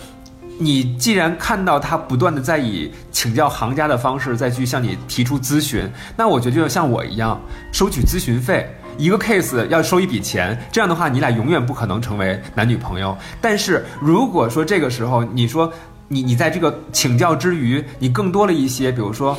[0.59, 7.41] 你既然看到他不断的在以请教行家的方式再去向你提出咨询，那我觉得就像我一样
[7.73, 13.17] 收取咨询费，一个 case 要收一笔钱，这样的话你俩永远不可能成为男女朋友。
[13.41, 15.73] 但是如果说这个时候你说
[16.09, 19.37] 你你在这个请教之余，你更多了一些，比如说，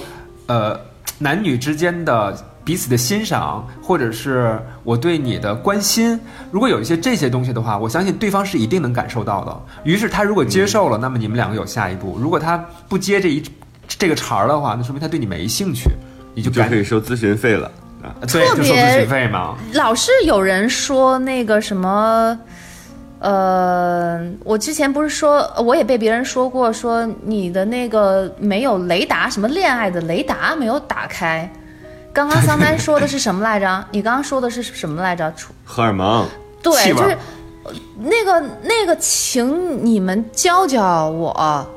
[0.48, 0.80] 呃，
[1.20, 6.18] 男女之间的彼此的欣赏，或者是我对你的关心，
[6.50, 9.62] 如果有一些这些东西的话，我相信对方是一定能感受到的。
[9.84, 13.44] 于是他如果接受了，那么你们两个有下一步；如果他不接这一
[13.88, 15.90] 这个茬儿的话，那说明他对你没兴趣，
[16.34, 17.70] 你就就赶可以收咨询费了
[18.02, 18.16] 啊。
[18.32, 19.58] 对，特别就收咨询费嘛。
[19.74, 22.40] 老是有人说那个什么，
[23.20, 31.52] 呃，我之前不是说，我也被别人说过，说你的那个没有雷达，什么恋爱的雷达没有打开。
[32.14, 33.86] 刚刚桑丹说的是什么来着？
[33.90, 35.34] 你刚刚说的是什么来着？
[35.66, 36.28] 荷尔蒙，
[36.62, 37.18] 对，就是
[37.64, 41.68] 呃那个那个，请你们教教我，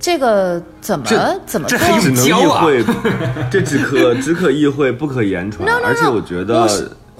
[0.00, 1.06] 这个怎么
[1.46, 1.78] 怎么做？
[1.78, 2.84] 这还只能意会，
[3.48, 5.64] 这只可只可意会，不可言传。
[5.64, 6.66] No, no, no, 而且我觉得，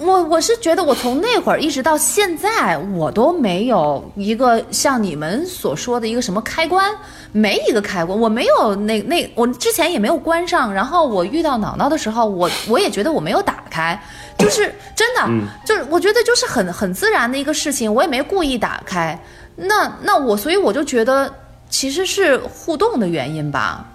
[0.01, 6.91] 我我是觉得我从那会儿一直到现在，我都没有一个像你们所说的一个什么开关，
[7.31, 14.01] 没一个开关，我没有那那我之前也没有关上，然后我遇到脑脑的时候，我我也觉得我没有打开，
[14.37, 15.29] 就是真的，
[15.65, 19.19] 就是我觉得就是很很自然的一个事情，我也没故意打开，
[19.55, 21.31] 那那我所以我就觉得
[21.69, 23.85] 其实是互动的原因吧，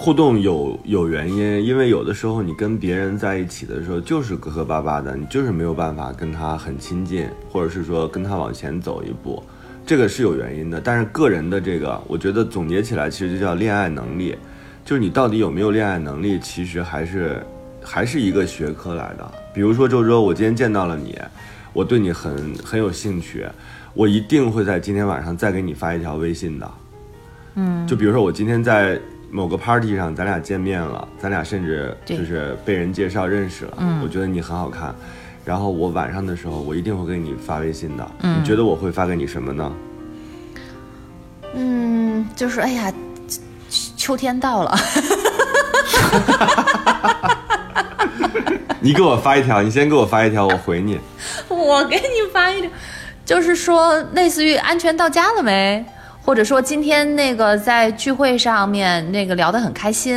[0.00, 9.42] 互动有有原因，因为有的时候你跟别人在一起的时候就是磕磕巴巴的，你就是没有办法跟他很亲近，或者是说跟他往前走一步，
[9.84, 10.80] 这个是有原因的。
[10.80, 14.36] 但是个人的这个，我觉得总结起来其实就叫恋爱能力，
[14.84, 17.44] 就是你到底有没有恋爱能力，其实还是
[17.82, 19.28] 还是一个学科来的。
[19.52, 21.18] 比如说周周，我今天见到了你，
[21.72, 23.44] 我对你很很有兴趣，
[23.94, 26.70] 我一定会在今天晚上再给你发一条微信的。
[27.56, 34.94] 嗯，就比如说我今天在某个 party 上，咱俩见面了，咱俩甚至就是被人介绍认识了，嗯，我觉得你很好看，
[35.44, 39.72] 然后我晚上的时候我一定会给你发微信的，嗯，你觉得我会发给你什么呢？
[41.54, 42.92] 嗯，就是哎呀，
[43.68, 44.76] 秋秋天到了。
[48.80, 50.98] 你给我发一条，你先给我发一条，我回你。
[51.48, 52.70] 我给你发一条，
[53.24, 55.84] 就是说类似于安全到家了没，
[56.28, 60.14] 或者说今天那个在聚会上面那个聊得很开心，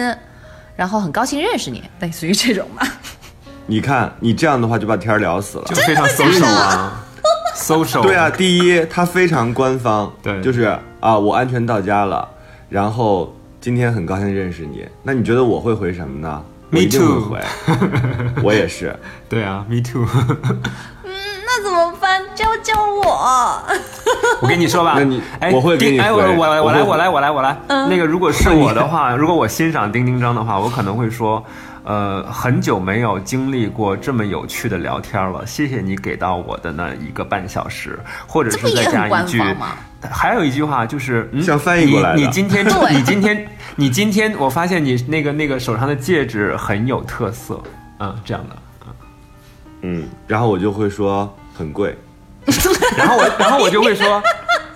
[0.76, 2.86] 然后很高兴认识你，类似于这种吧。
[3.66, 5.76] 你看你这样的话就把天儿聊死了就。
[5.84, 7.02] 非常 social 啊，
[7.56, 8.02] social。
[8.02, 12.28] 对啊，，第一，他非常官方，对就是啊，我安全到家了，
[12.68, 14.86] 然后今天很高兴认识你。
[15.04, 17.40] 那你觉得我会回什么呢？Me too 回，
[18.44, 18.94] 我也是。
[19.30, 20.06] 对啊，me too。
[21.06, 21.12] 嗯
[21.46, 22.22] 那怎么办？
[22.36, 23.64] 教教我。
[24.42, 27.58] 我跟你说吧，那你哎，我会给你丁哎，我回我我来我来我来我来。
[27.68, 31.44] 那个如果是我的话， 如果我欣赏丁丁张的话，我可能会说，
[31.84, 39.42] 呃，很久没有经历过这么有趣的聊天了，谢谢你给到我的那一个半小时，或者是再加一句？
[40.10, 42.16] 还有一句话就是，嗯，像翻译过来的。
[42.16, 42.94] 你你今天，对。
[42.96, 47.62] 你今天，你今天，我发现你那个那个手上的戒指很有特色，
[48.00, 48.56] 嗯，这样的。
[49.84, 51.96] 嗯，然后我就会说很贵，
[52.98, 54.22] 然后我，然后我就会说，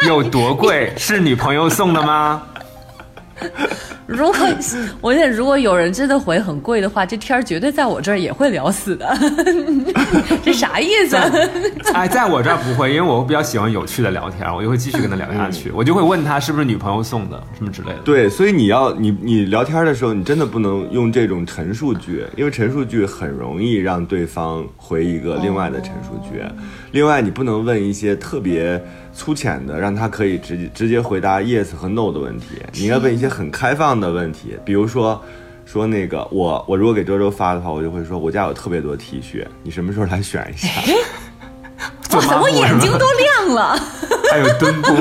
[0.06, 0.94] 有多贵？
[0.98, 2.42] 是女朋友送的吗？
[4.08, 4.36] 如果
[5.02, 9.18] 我觉得如果有人真的回很贵的话，这天儿绝对在我这儿也会聊死的。
[10.44, 11.16] 这啥意思？
[11.94, 15.72] 哎，在我这儿不会，因为我比较喜欢有趣的聊天，我就会继续跟他聊下去。
[15.72, 18.00] 我就会问他是不是女朋友送的，什么之类的。
[18.06, 26.42] 对，所以你要你你聊天的时候，你真的不能用这种陈述句，因为陈述句很容易让对方回一个另外的陈述句。
[26.92, 28.82] 另外，你不能问一些特别
[29.16, 32.62] 粗浅的，让他可以直接直接回答 yes 和 no 的问题。
[32.74, 35.20] 你应该问一些很开放的问题，比如说。
[35.68, 40.70] 说那个我我如果给周周发的话，我就会说我家有特别多 T 恤，你什么时候来选一下？
[42.08, 43.76] 做哇塞，我眼睛都亮了。
[44.32, 44.94] 还有墩布，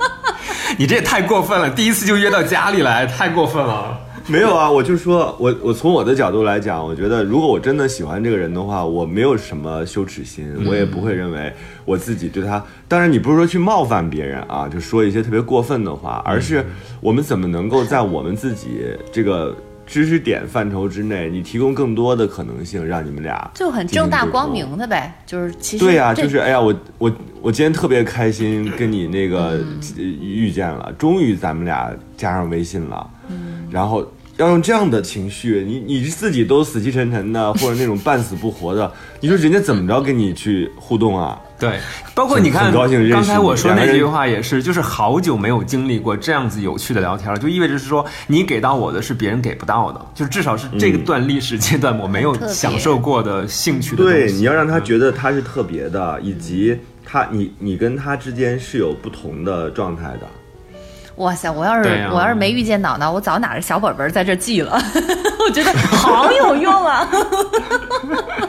[0.78, 1.68] 你这也太过分了！
[1.68, 4.00] 第一次就约到家里来，太过分了。
[4.28, 11.52] 没有啊，我就说，我我从我的角度来讲，我觉得如果我真的喜欢这个人的话，我没有什么羞耻心，我也不会认为
[11.84, 12.62] 我自己对他。
[12.86, 16.64] 当然，你不是说去冒犯别人啊，就说一些特别过分的话，而是
[17.00, 19.54] 我们怎么能够在我们自己这个
[19.84, 29.58] 知识点范畴之内，你提供更多的可能性，让你们俩就很正大光明的呗，就是其实对呀、这就是哎呀，我我我今天特别开心跟你那个、呃
[29.98, 33.10] 遇见了，终于咱们俩加上微信了，
[33.72, 34.06] 然后
[34.36, 41.38] 要用这样的情绪，你你自己都死气沉沉的， 或者那种半死不活的，你说人家怎么着跟你去互动啊？
[41.58, 41.78] 对，
[42.14, 53.94] 包括你看很高兴认识，刚才我说那句话也是，就是好久没有经历过这样子有趣的聊天了，就意味着是说你给到我的是别人给不到的，就是至少是这个段历史阶段我没有享受过的兴趣。
[53.94, 60.26] 对，你要让他觉得他是特别的，以及他你你跟他之间是有不同的状态的。
[61.22, 61.50] 哇塞！
[61.50, 64.72] 我要是、我要是没遇见脑脑，我早拿着小本本在这记了。
[65.46, 67.08] 我觉得好有用啊！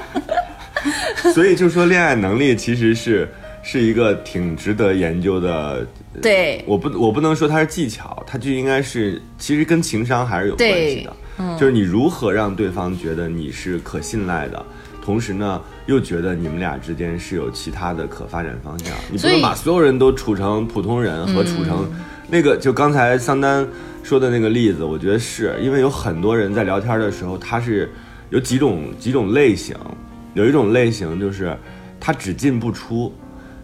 [1.34, 3.32] 所以就说恋爱能力其实是
[3.62, 5.86] 是一个挺值得研究的。
[6.22, 11.14] 对我不我不能说它是技巧，它就应该是其实跟情商还是有关系的。
[11.40, 14.64] 嗯就是你如何让对方觉得你是可信赖的，
[15.04, 18.96] 同时呢又觉得你们俩之间是有其他的可发展方向。
[19.12, 21.92] 你不能把所有人都处成普通人和处成
[22.30, 23.68] 那个，就刚才桑丹
[24.02, 27.92] 说的那个例子，我觉得是因为有很多人在聊天的时候，他是
[28.30, 29.76] 有几种几种类型，
[30.36, 31.54] 有一种类型就是
[32.00, 33.14] 他只进不出，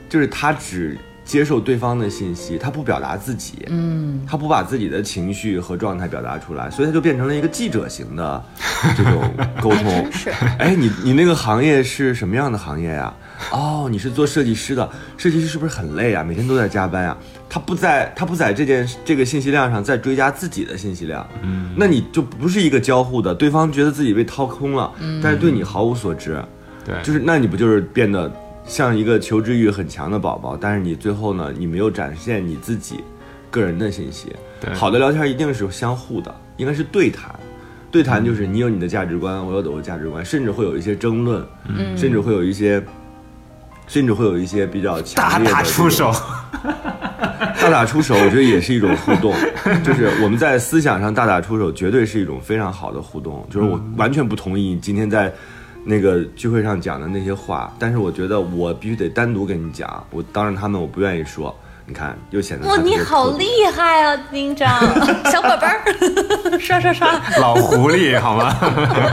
[0.10, 0.98] 就是他只
[1.30, 8.44] 接受对方的信息，他不表达自己，嗯，他不把自己的情绪和状态表达出来，所以他就变成了一个记者型的
[8.98, 9.84] 这种沟通。
[9.86, 13.14] 真是哎，你你那个行业是什么样的行业呀？
[13.52, 16.24] 哦，你是做设计师的，设计师是不是很累啊？
[16.24, 17.16] 每天都在加班呀？
[17.48, 26.44] 他不在，他不在这件这个信息量上再追加自己的信息量，嗯，那你就不是一个交互的，对方觉得自己被掏空了，但是对你毫无所知，
[26.84, 28.32] 对，就是那你不就是变得
[28.70, 33.04] 像一个求知欲很强的宝宝，但是你最后呢，你没有展现你自己
[33.50, 34.32] 个人的信息。
[34.62, 34.72] 对。
[34.76, 37.38] 好的聊天一定是相互的，应该是对谈。
[37.90, 41.98] 对谈就是你有你的价值观，我有我的价值观，甚至会有一些争论，嗯。
[41.98, 42.82] 甚至会有一些，
[43.88, 46.14] 甚至会有一些比较强大烈的打出手，
[47.60, 49.34] 大打出手，我觉得也是一种互动，
[49.84, 53.44] 就是我们在思想上大打出手，绝对是一种非常好的互动。
[53.50, 55.34] 就是我完全不同意你今天在
[55.90, 61.54] 那个聚会上讲的那些话，但是我觉得我必须得单独跟你讲，我当着他们我不愿意说。
[61.88, 64.70] 你看，又显得哇，你好厉害啊，丁张！
[65.32, 67.20] 小宝贝儿，刷刷刷。
[67.40, 68.56] 老狐狸好吗？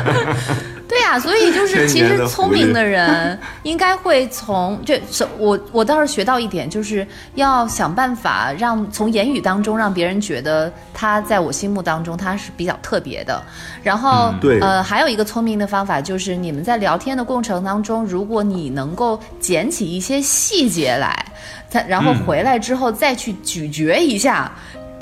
[0.96, 13.42] 对呀、所以就是其实聪明的人应该会从这，是我我倒是学到一点，就是要想办法让从言语当中让别人觉得他在我心目当中他是比较特别的。
[13.82, 21.26] 然后，对呃，还有一个聪明的方法就是你们在聊天的过程当中，如果你能够捡起一些细节来，
[21.70, 24.50] 他然后回来之后再去咀嚼一下。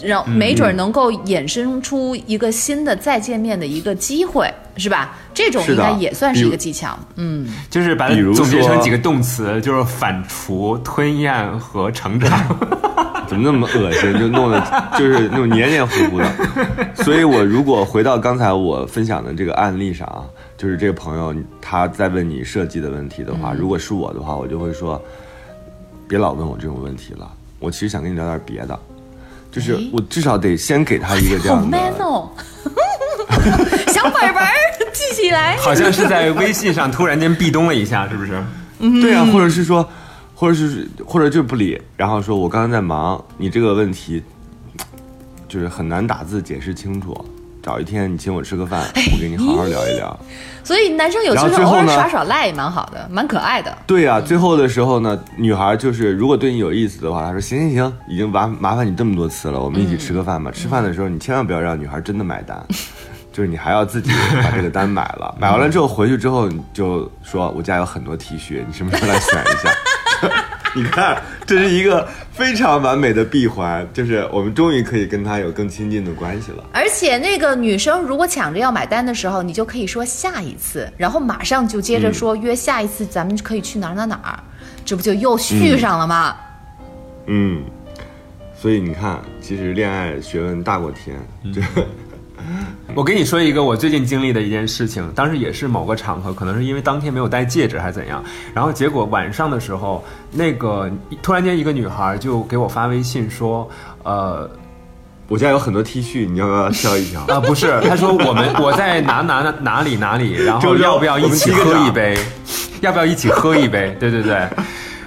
[0.05, 5.17] 让没准儿能够衍生出一个新的再见面的一个机会，是吧？
[5.33, 6.99] 这种应该也算是一个技巧。
[7.17, 12.31] 嗯，就是把它总结成几个动词，就是反刍、吞咽和成长。
[13.27, 14.61] 怎么那么恶心，就弄得
[14.99, 16.31] 就是那种黏黏糊糊的。
[16.97, 25.03] 所以我如果回到刚才我分享的这个案例上啊，就是这个朋友他在问你设计的问题的话，嗯如果是我的话，我就会说，
[26.07, 28.79] 别老问我这种问题了，我其实想跟你聊点别的，
[29.55, 31.67] 就是哎我至少得先给他一个这样的。
[31.69, 32.29] man 哦，
[33.93, 34.53] 小本本儿
[34.93, 35.57] 记起来。
[35.59, 38.43] 好像是在微信上突然间壁咚了一下，是不是？
[39.01, 39.89] 对啊，或者是说，
[40.35, 44.21] 或者是或者就不理，然后说我刚刚在忙，你这个问题
[45.47, 47.25] 就是很难打字解释清楚。
[47.65, 50.21] 找一天你请我吃个饭，我跟你好好聊一聊。
[50.63, 53.75] 所以男生有时候偶尔耍耍赖也蛮好的，蛮可爱的。
[53.87, 60.51] 对呀、最后的时候呢，女孩就是如果对你有意思的话，她说行行行，已经麻麻烦你这么多次了，我们一起吃个饭吧。
[60.51, 62.63] 吃饭的时候你千万不要让女孩真的买单，
[63.33, 64.11] 就是你还要自己
[64.43, 65.35] 把这个单买了。
[65.41, 70.35] 买完了之后回去之后你就说，我家有很多 T 恤，你什么时候来选一下？
[70.75, 76.65] 你看，这是一个非常完美的闭环，就是我们终于可以跟他有更亲近的关系了。
[76.73, 84.39] 而且那个女生如果抢着要买单的时候，你就可以说下一次，然后马上就接着说、约下一次咱们可以去哪儿哪儿哪儿，
[84.85, 86.37] 这不就又续上了吗？
[87.27, 87.63] 嗯，
[88.61, 91.17] 所以你看，其实恋爱学问大过天，
[91.55, 91.63] 就
[92.95, 98.23] 我跟你说一个我最近经历的一件事情，当时也是某个场合，可能是因为当天没有戴戒指还是怎样，
[98.55, 100.91] 然后结果晚上的时候，那个
[101.23, 103.69] 突然间一个女孩就给我发微信说，
[104.03, 104.49] 呃。
[105.27, 107.23] 我家有很多 T 恤，你要不要挑一挑？
[107.35, 112.15] 啊，不是，她说我们我在哪哪哪哪里哪里，然后要不要一起喝一杯？
[112.83, 113.97] 要不要一起喝一杯？
[113.99, 114.47] 对对对。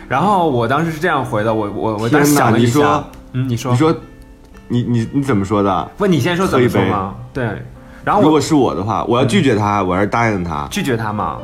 [0.10, 3.96] 然后我当时是这样回的，我我我当时想了一下，嗯，你说，你说，
[4.68, 5.91] 你你你怎么说的？
[5.97, 7.15] 不，你先说怎么说吗？
[7.34, 7.45] 对，
[8.03, 10.68] 然后如果是我的话，我要拒绝他，我还是答应他。
[10.70, 11.38] 拒绝他嘛，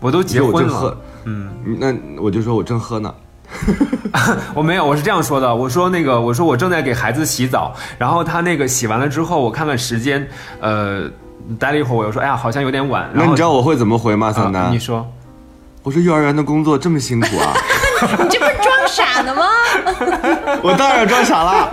[0.00, 3.12] 我都结婚了，，嗯，那我就说我正喝呢。
[4.54, 10.26] 我没有，我是这样说的，我说那个，我说我正在给孩子洗澡，然后他那个洗完了之后，我看看时间，
[10.60, 11.10] 呃，
[11.58, 13.10] 待了一会儿，我又说，哎呀，好像有点晚。
[13.12, 14.32] 那你知道我会怎么回吗？
[14.32, 15.04] 桑啊丹你，说，
[15.82, 17.52] 我说幼儿园的工作这么辛苦啊，
[18.22, 19.46] 你这不是装傻呢吗？
[20.62, 21.70] 我当然装傻了。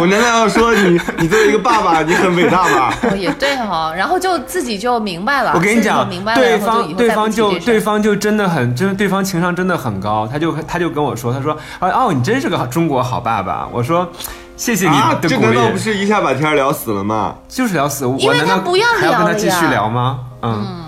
[0.00, 2.92] 我难道要说你，你作为一个爸爸，你很伟大吗？
[3.02, 5.52] 哦，也对哈、然后就自己就明白了。
[5.54, 13.68] 我跟你讲对方对方就对方就真的很真，对方情商真的很高，他就他就跟我说，他说，啊哦，你真是个中国好爸爸。
[13.70, 14.08] 我说，
[14.56, 17.34] 谢谢你啊，的鼓励，这难道不是一下把天聊死了吗？
[17.48, 20.20] 就是聊死我，难道不要还要跟他继续呀聊吗？
[20.42, 20.84] 嗯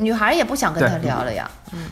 [0.00, 1.48] 女孩也不想跟他聊了呀。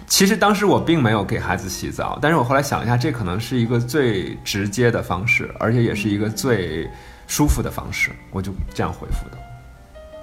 [0.06, 6.88] 其实当时我并没有给孩子洗澡，但是我后来想一下，这可能是一个最直接的方式，而且也是一个最
[7.26, 9.38] 舒服的方式，我就这样回复的。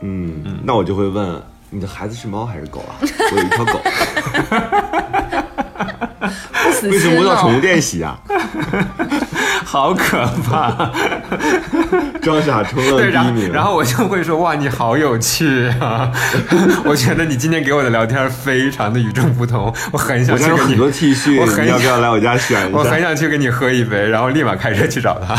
[0.02, 1.42] 嗯，那我就会问，
[1.76, 2.96] 你的孩子是猫还是狗啊？
[3.04, 3.82] 我有一条狗，
[6.64, 7.60] 为什么心不到宠物哦。
[7.60, 8.18] 店洗啊？
[9.66, 10.90] 好可怕！
[12.24, 13.52] 装傻充愣，然后第一名。
[13.52, 16.10] 然后我就会说哇，你好有趣啊！
[16.86, 23.02] 我觉得你今天给我的聊天非常的与众不同，我很想我去跟你，家有很多 T 恤，我很你要不要来我家选一我很？
[23.02, 25.36] 想去跟你喝一杯，然后立马开车去找他。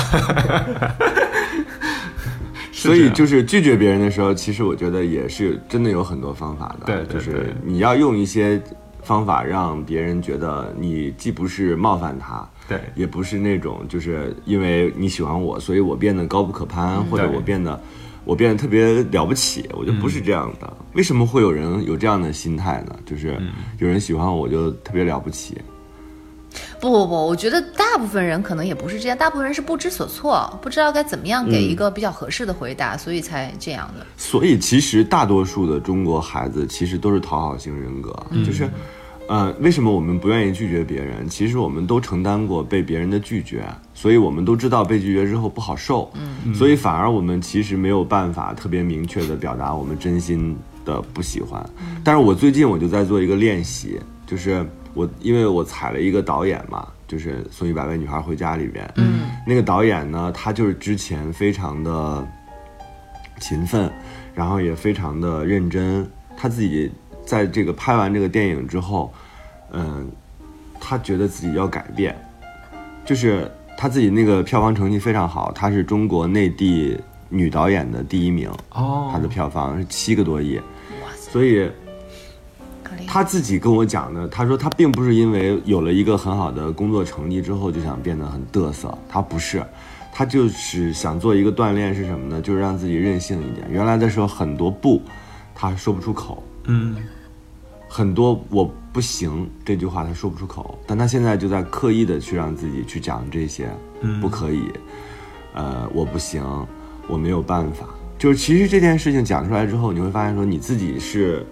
[2.86, 6.86] 所以就是拒绝别人的时候，其实我觉得也是真的有很多方法的。
[6.86, 8.60] 对对就是你要用一些
[9.02, 17.80] 方法让别人觉得你既不是冒犯他，对也不是那种就是因为你喜欢我，所以我变得高不可攀，或者我变得
[18.24, 20.72] 我变得特别了不起，我就不是这样的。
[20.94, 22.96] 为什么会有人有这样的心态呢？
[23.04, 23.38] 就是
[23.78, 25.56] 有人喜欢我，我就特别了不起。
[26.80, 34.06] 不不不，我觉得大部分人可能也不是这样，大部分人是不知所措，不知道该怎么样给一个比较合适的回答，所以才这样的。
[34.16, 38.14] 所以其实大多数的中国孩子其实都是讨好型人格，
[38.44, 38.68] 就是，
[39.26, 41.28] 呃，为什么我们不愿意拒绝别人？
[41.28, 43.64] 其实我们都承担过被别人的拒绝，
[43.94, 51.64] 所以我们都知道被拒绝之后不好受，嗯，所以反而我们其实没有办法特别明确的表达我们真心的不喜欢。
[52.04, 54.64] 但是我最近我就在做一个练习，就是
[54.96, 62.26] 我因为我踩了一个导演嘛，就是《送一百位女孩回家》里边，嗯，那个导演呢，他就是之前非常的。
[63.38, 63.92] 勤奋，
[64.34, 66.10] 然后也非常的认真。
[66.38, 66.90] 他自己
[67.26, 69.12] 在这个拍完这个电影之后，
[69.72, 70.10] 嗯，
[70.80, 72.16] 他觉得自己要改变，
[73.04, 80.58] 就是他自己那个票房成绩非常好，他是中国内地女导演的第一名，哦他的票房是七个多亿，
[81.14, 81.70] 所以。
[83.06, 89.62] 他自己跟我讲的，他说他并不是因为有了一个很好的工作成绩之后就想变得很嘚瑟，他不是，
[90.12, 92.40] 他就是想做一个锻炼是什么呢？
[92.40, 93.66] 就是让自己任性一点。
[93.70, 95.02] 原来的时候很多不，
[95.54, 96.96] 他说不出口，嗯，
[97.88, 103.68] 很多我不行这句话他说不出口，但他现在就在刻意的去让自己去讲这些，
[104.00, 104.62] 嗯不可以，
[105.54, 106.42] 呃，我不行，
[107.08, 107.86] 我没有办法。
[108.18, 111.44] 就是其实这件事情讲出来之后，你会发现说你自己是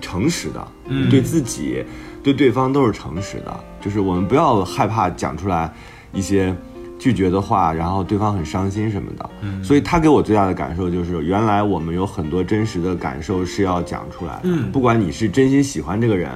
[0.00, 1.84] 诚实的，你对自己、
[2.22, 3.60] 对对方都是诚实的。
[3.80, 5.72] 就是我们不要害怕讲出来
[6.12, 6.54] 一些
[6.98, 9.30] 拒绝的话，然后对方很伤心什么的。
[9.40, 14.40] 嗯，所以他给我最大的感受就是，原来我们有很多真实的感受是要讲出来的。
[14.44, 16.30] 嗯不管你是真心喜欢这个人，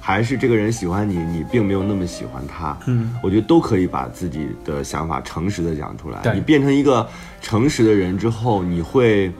[0.00, 2.76] 还是这个人喜欢你，你并没有那么喜欢他。
[2.86, 6.20] 嗯，我觉得都可以把自己的想法诚实的讲出来。
[6.34, 7.06] 你变成一个
[7.40, 9.32] 诚实的人之后，你会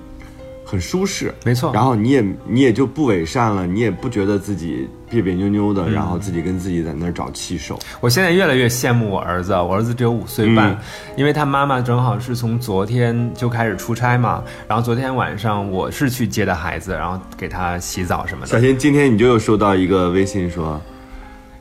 [0.75, 1.33] 很舒适。
[1.45, 7.79] 没错然后你也你也就不伪善了，你也不觉得自己别别扭扭的，然后自己跟自己在那儿找气受。
[8.01, 10.79] 我现在越来越羡慕我儿子，我儿子只有五岁半，嗯
[11.17, 18.49] 因为他妈妈正好是从昨天就开始出差嘛，然后昨天晚上我是去接的孩子，然后给他洗澡什么的。
[18.49, 20.81] 小新，今天你就又收到一个微信说，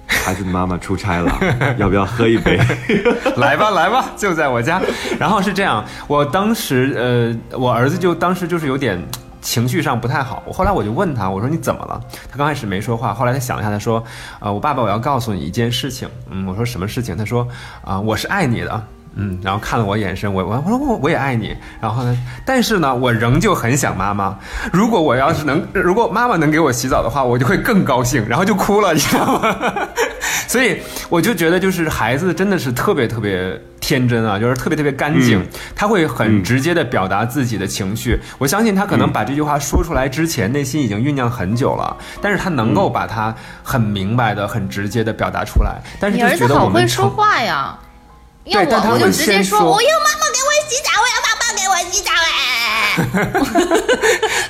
[0.07, 1.39] 孩子的妈妈出差了，
[1.77, 2.59] 要不要喝一杯？
[3.37, 4.81] 来吧，来吧，就在我家。
[5.19, 6.93] 然后是这样，我当时
[7.51, 9.01] 呃，我儿子就当时就是有点。
[9.43, 11.99] 情绪上不太好，我后来我就问他，我说你怎么了？
[12.31, 14.01] 他刚开始没说话，后来他想了一下，他说，
[14.39, 16.07] 呃，我爸爸，我要告诉你一件事情。
[16.29, 17.17] 嗯，我说什么事情？
[17.17, 17.45] 他说，
[17.83, 18.87] 啊、我是爱你的。
[19.15, 24.37] 嗯，然后看了我眼神，我我我说我我也爱你，然后呢，但是呢，我仍旧很想妈妈。
[24.71, 29.55] 如果我要是能，如果妈妈能给我洗澡的话，我就会更高兴，然后就哭了，你知道吗？
[30.47, 38.19] 所以我就觉得，就是孩子真的是特别特别天真啊，就是特别特别干净，嗯他会很直接的表达自己的情绪。
[38.37, 43.33] 我相信他可能把这句话说出来之前，内心已经酝酿很久了，但是他能够把它
[43.63, 45.81] 很明白的、很直接的表达出来。
[45.99, 47.77] 但是你儿子就觉得我们好会说话呀！
[48.45, 52.35] 要我我就直接说，我要妈妈给我洗澡，我要爸爸给我洗澡哎，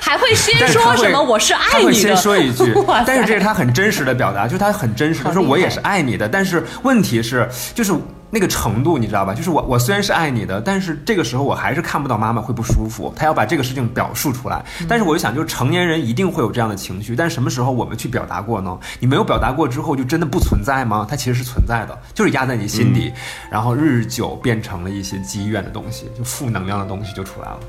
[0.00, 2.74] 还会先说什么我是爱你的，先说一句，
[3.06, 7.92] 但是这是他很真实的表达，就是他很真实，他说我也是爱你的，但是问题是就是
[8.34, 9.32] 那个程度，你知道吧？
[9.32, 14.64] 就是我我虽然是爱你的，但是这个时候我还是看不到妈妈会不舒服，她要把这个事情表述出来。
[14.80, 18.76] 嗯但是我就想，就是成年人一定会有这样的情绪，但什么时候我们去表达过呢？
[18.98, 21.06] 你没有表达过之后，就真的不存在吗？
[21.08, 23.20] 它其实是存在的，就是压在你心底，嗯
[23.52, 27.60] 然后日久变成了一些积怨的东西，就负能量的东西就出来了。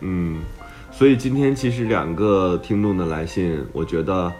[0.00, 0.42] 嗯，
[0.92, 4.30] 所以今天其实两个听众的来信，我觉得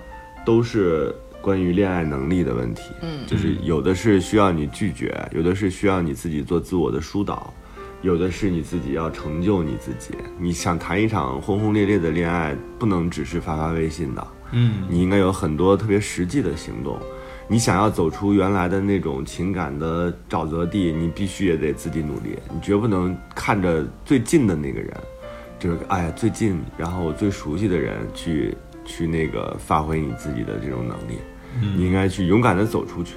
[0.45, 1.15] 都是
[1.47, 2.91] 关于恋爱能力的问题。
[3.03, 7.55] 嗯，就是有的是需要你拒绝，有的是需要你自己做自我的疏导，
[8.03, 10.13] 有的是你自己要成就你自己。
[10.41, 14.27] 你想谈一场轰轰烈烈的恋爱，不能只是发发微信的。
[14.51, 16.99] 嗯，你应该有很多特别实际的行动。
[17.47, 22.37] 你想要走出原来的那种情感的沼泽地，你必须也得自己努力。
[22.53, 24.93] 你绝不能看着最近的那个人，
[25.61, 28.53] 就是哎呀最近，然后我最熟悉的人去
[28.85, 31.21] 去那个发挥你自己的这种能力。
[31.61, 33.15] 你应该去勇敢的走出去。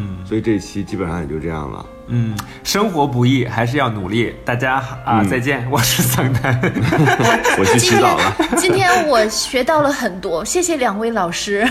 [0.00, 1.84] 嗯，所以这期基本上也就这样了。
[2.06, 4.32] 嗯，生活不易，还是要努力。
[4.44, 6.58] 大家啊，嗯再见，我是桑丹。
[7.58, 8.36] 我去洗澡了。
[8.56, 11.66] 今天我学到了很多，谢谢两位老师，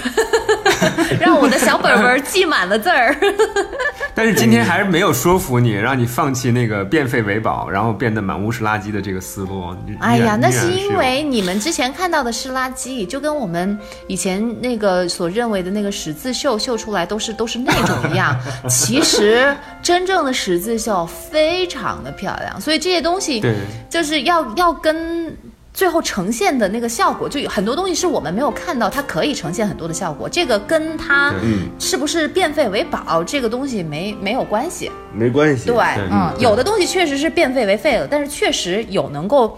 [1.21, 3.15] 让我的小本本记满了字儿。
[4.17, 9.75] 但是今天还是没有说服你，让你放弃那个变废为宝，然后变得满屋是垃圾的这个思路。
[9.99, 18.35] 哎呀，那是因为你们之前看到的是垃圾，就跟我们以前那个所认为的那个十字绣绣出来都是都是那种一样。
[18.67, 23.39] 其实真正的十字绣非常的漂亮，所以这些东西
[23.87, 25.31] 就是要要跟。
[25.77, 30.27] 最后呈现的那个效果，就有很多东西是我们没有看到，它可以呈现很多的效果。
[30.27, 34.91] 这个跟它嗯是不是变废为宝，这个东西没没有关系。
[35.13, 35.67] 没关系。
[35.67, 35.77] 对，
[36.09, 39.55] 嗯，有的东西确实是变废为废了，但是确实有能够，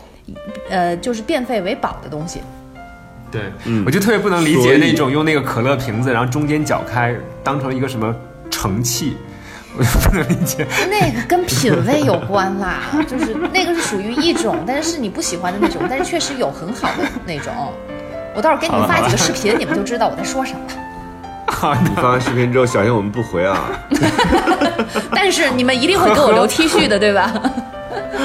[0.70, 2.42] 呃，就是变废为宝的东西。
[3.32, 7.16] 对，嗯我就特别不能理解那种用那个可乐瓶子，然后中间搅开，
[7.46, 8.14] 当成一个什么
[8.52, 9.16] 盛器，
[9.78, 10.66] 我就不能理解。
[10.90, 17.54] 那个跟品味有关啦， 就是那个是属于一种，但是是你不喜欢的那种，但是确实有很好的那种。
[18.36, 20.60] 我到时候给你们发几个视频，你们就知道我在说什么。
[21.84, 23.70] 你发完视频之后，小心我们不回啊。
[25.12, 27.34] 但是你们一定会给我留 T 恤的，对吧？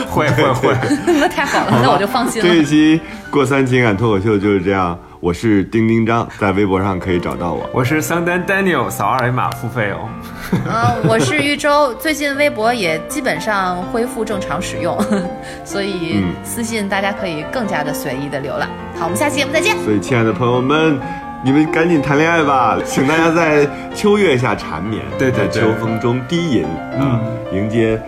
[0.09, 0.77] 会会会，
[1.07, 2.49] 那太好了，那我就放心了。
[2.49, 4.97] 这一期过三情感脱口秀就是这样。
[5.21, 7.69] 我是丁丁张，在微博上可以找到我。
[7.73, 10.07] 我是桑丹 Daniel，扫二维码付费哦。
[10.67, 14.97] 嗯，我是玉州，最近微博也基本上恢复正常使用，
[15.65, 18.69] 所以嗯私信大家可以更加的随意的浏览。
[18.99, 19.77] 好，我们下期节目再见。
[19.85, 20.99] 所以，亲爱的朋友们，
[21.45, 22.79] 你们赶紧谈恋爱吧！
[22.87, 26.65] 请大家在秋月下缠绵，对对对在秋风中低吟，
[26.99, 27.21] 啊，
[27.53, 28.01] 迎接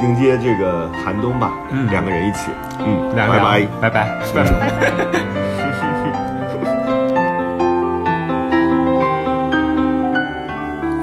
[0.00, 1.52] 迎接这个寒冬吧。
[1.70, 3.66] 嗯两个人一起，嗯，拜拜。
[3.80, 3.90] 拜拜
[4.34, 5.45] 拜拜。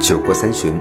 [0.03, 0.77] 酒过三巡，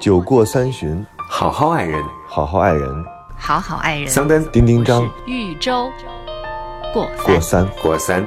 [0.00, 2.02] 酒过三巡，好好爱人。
[2.26, 3.04] 好好爱人。
[3.38, 5.88] 好好爱人，桑丹丁丁张豫州
[6.92, 7.64] 过过三。
[7.80, 8.26] 过三。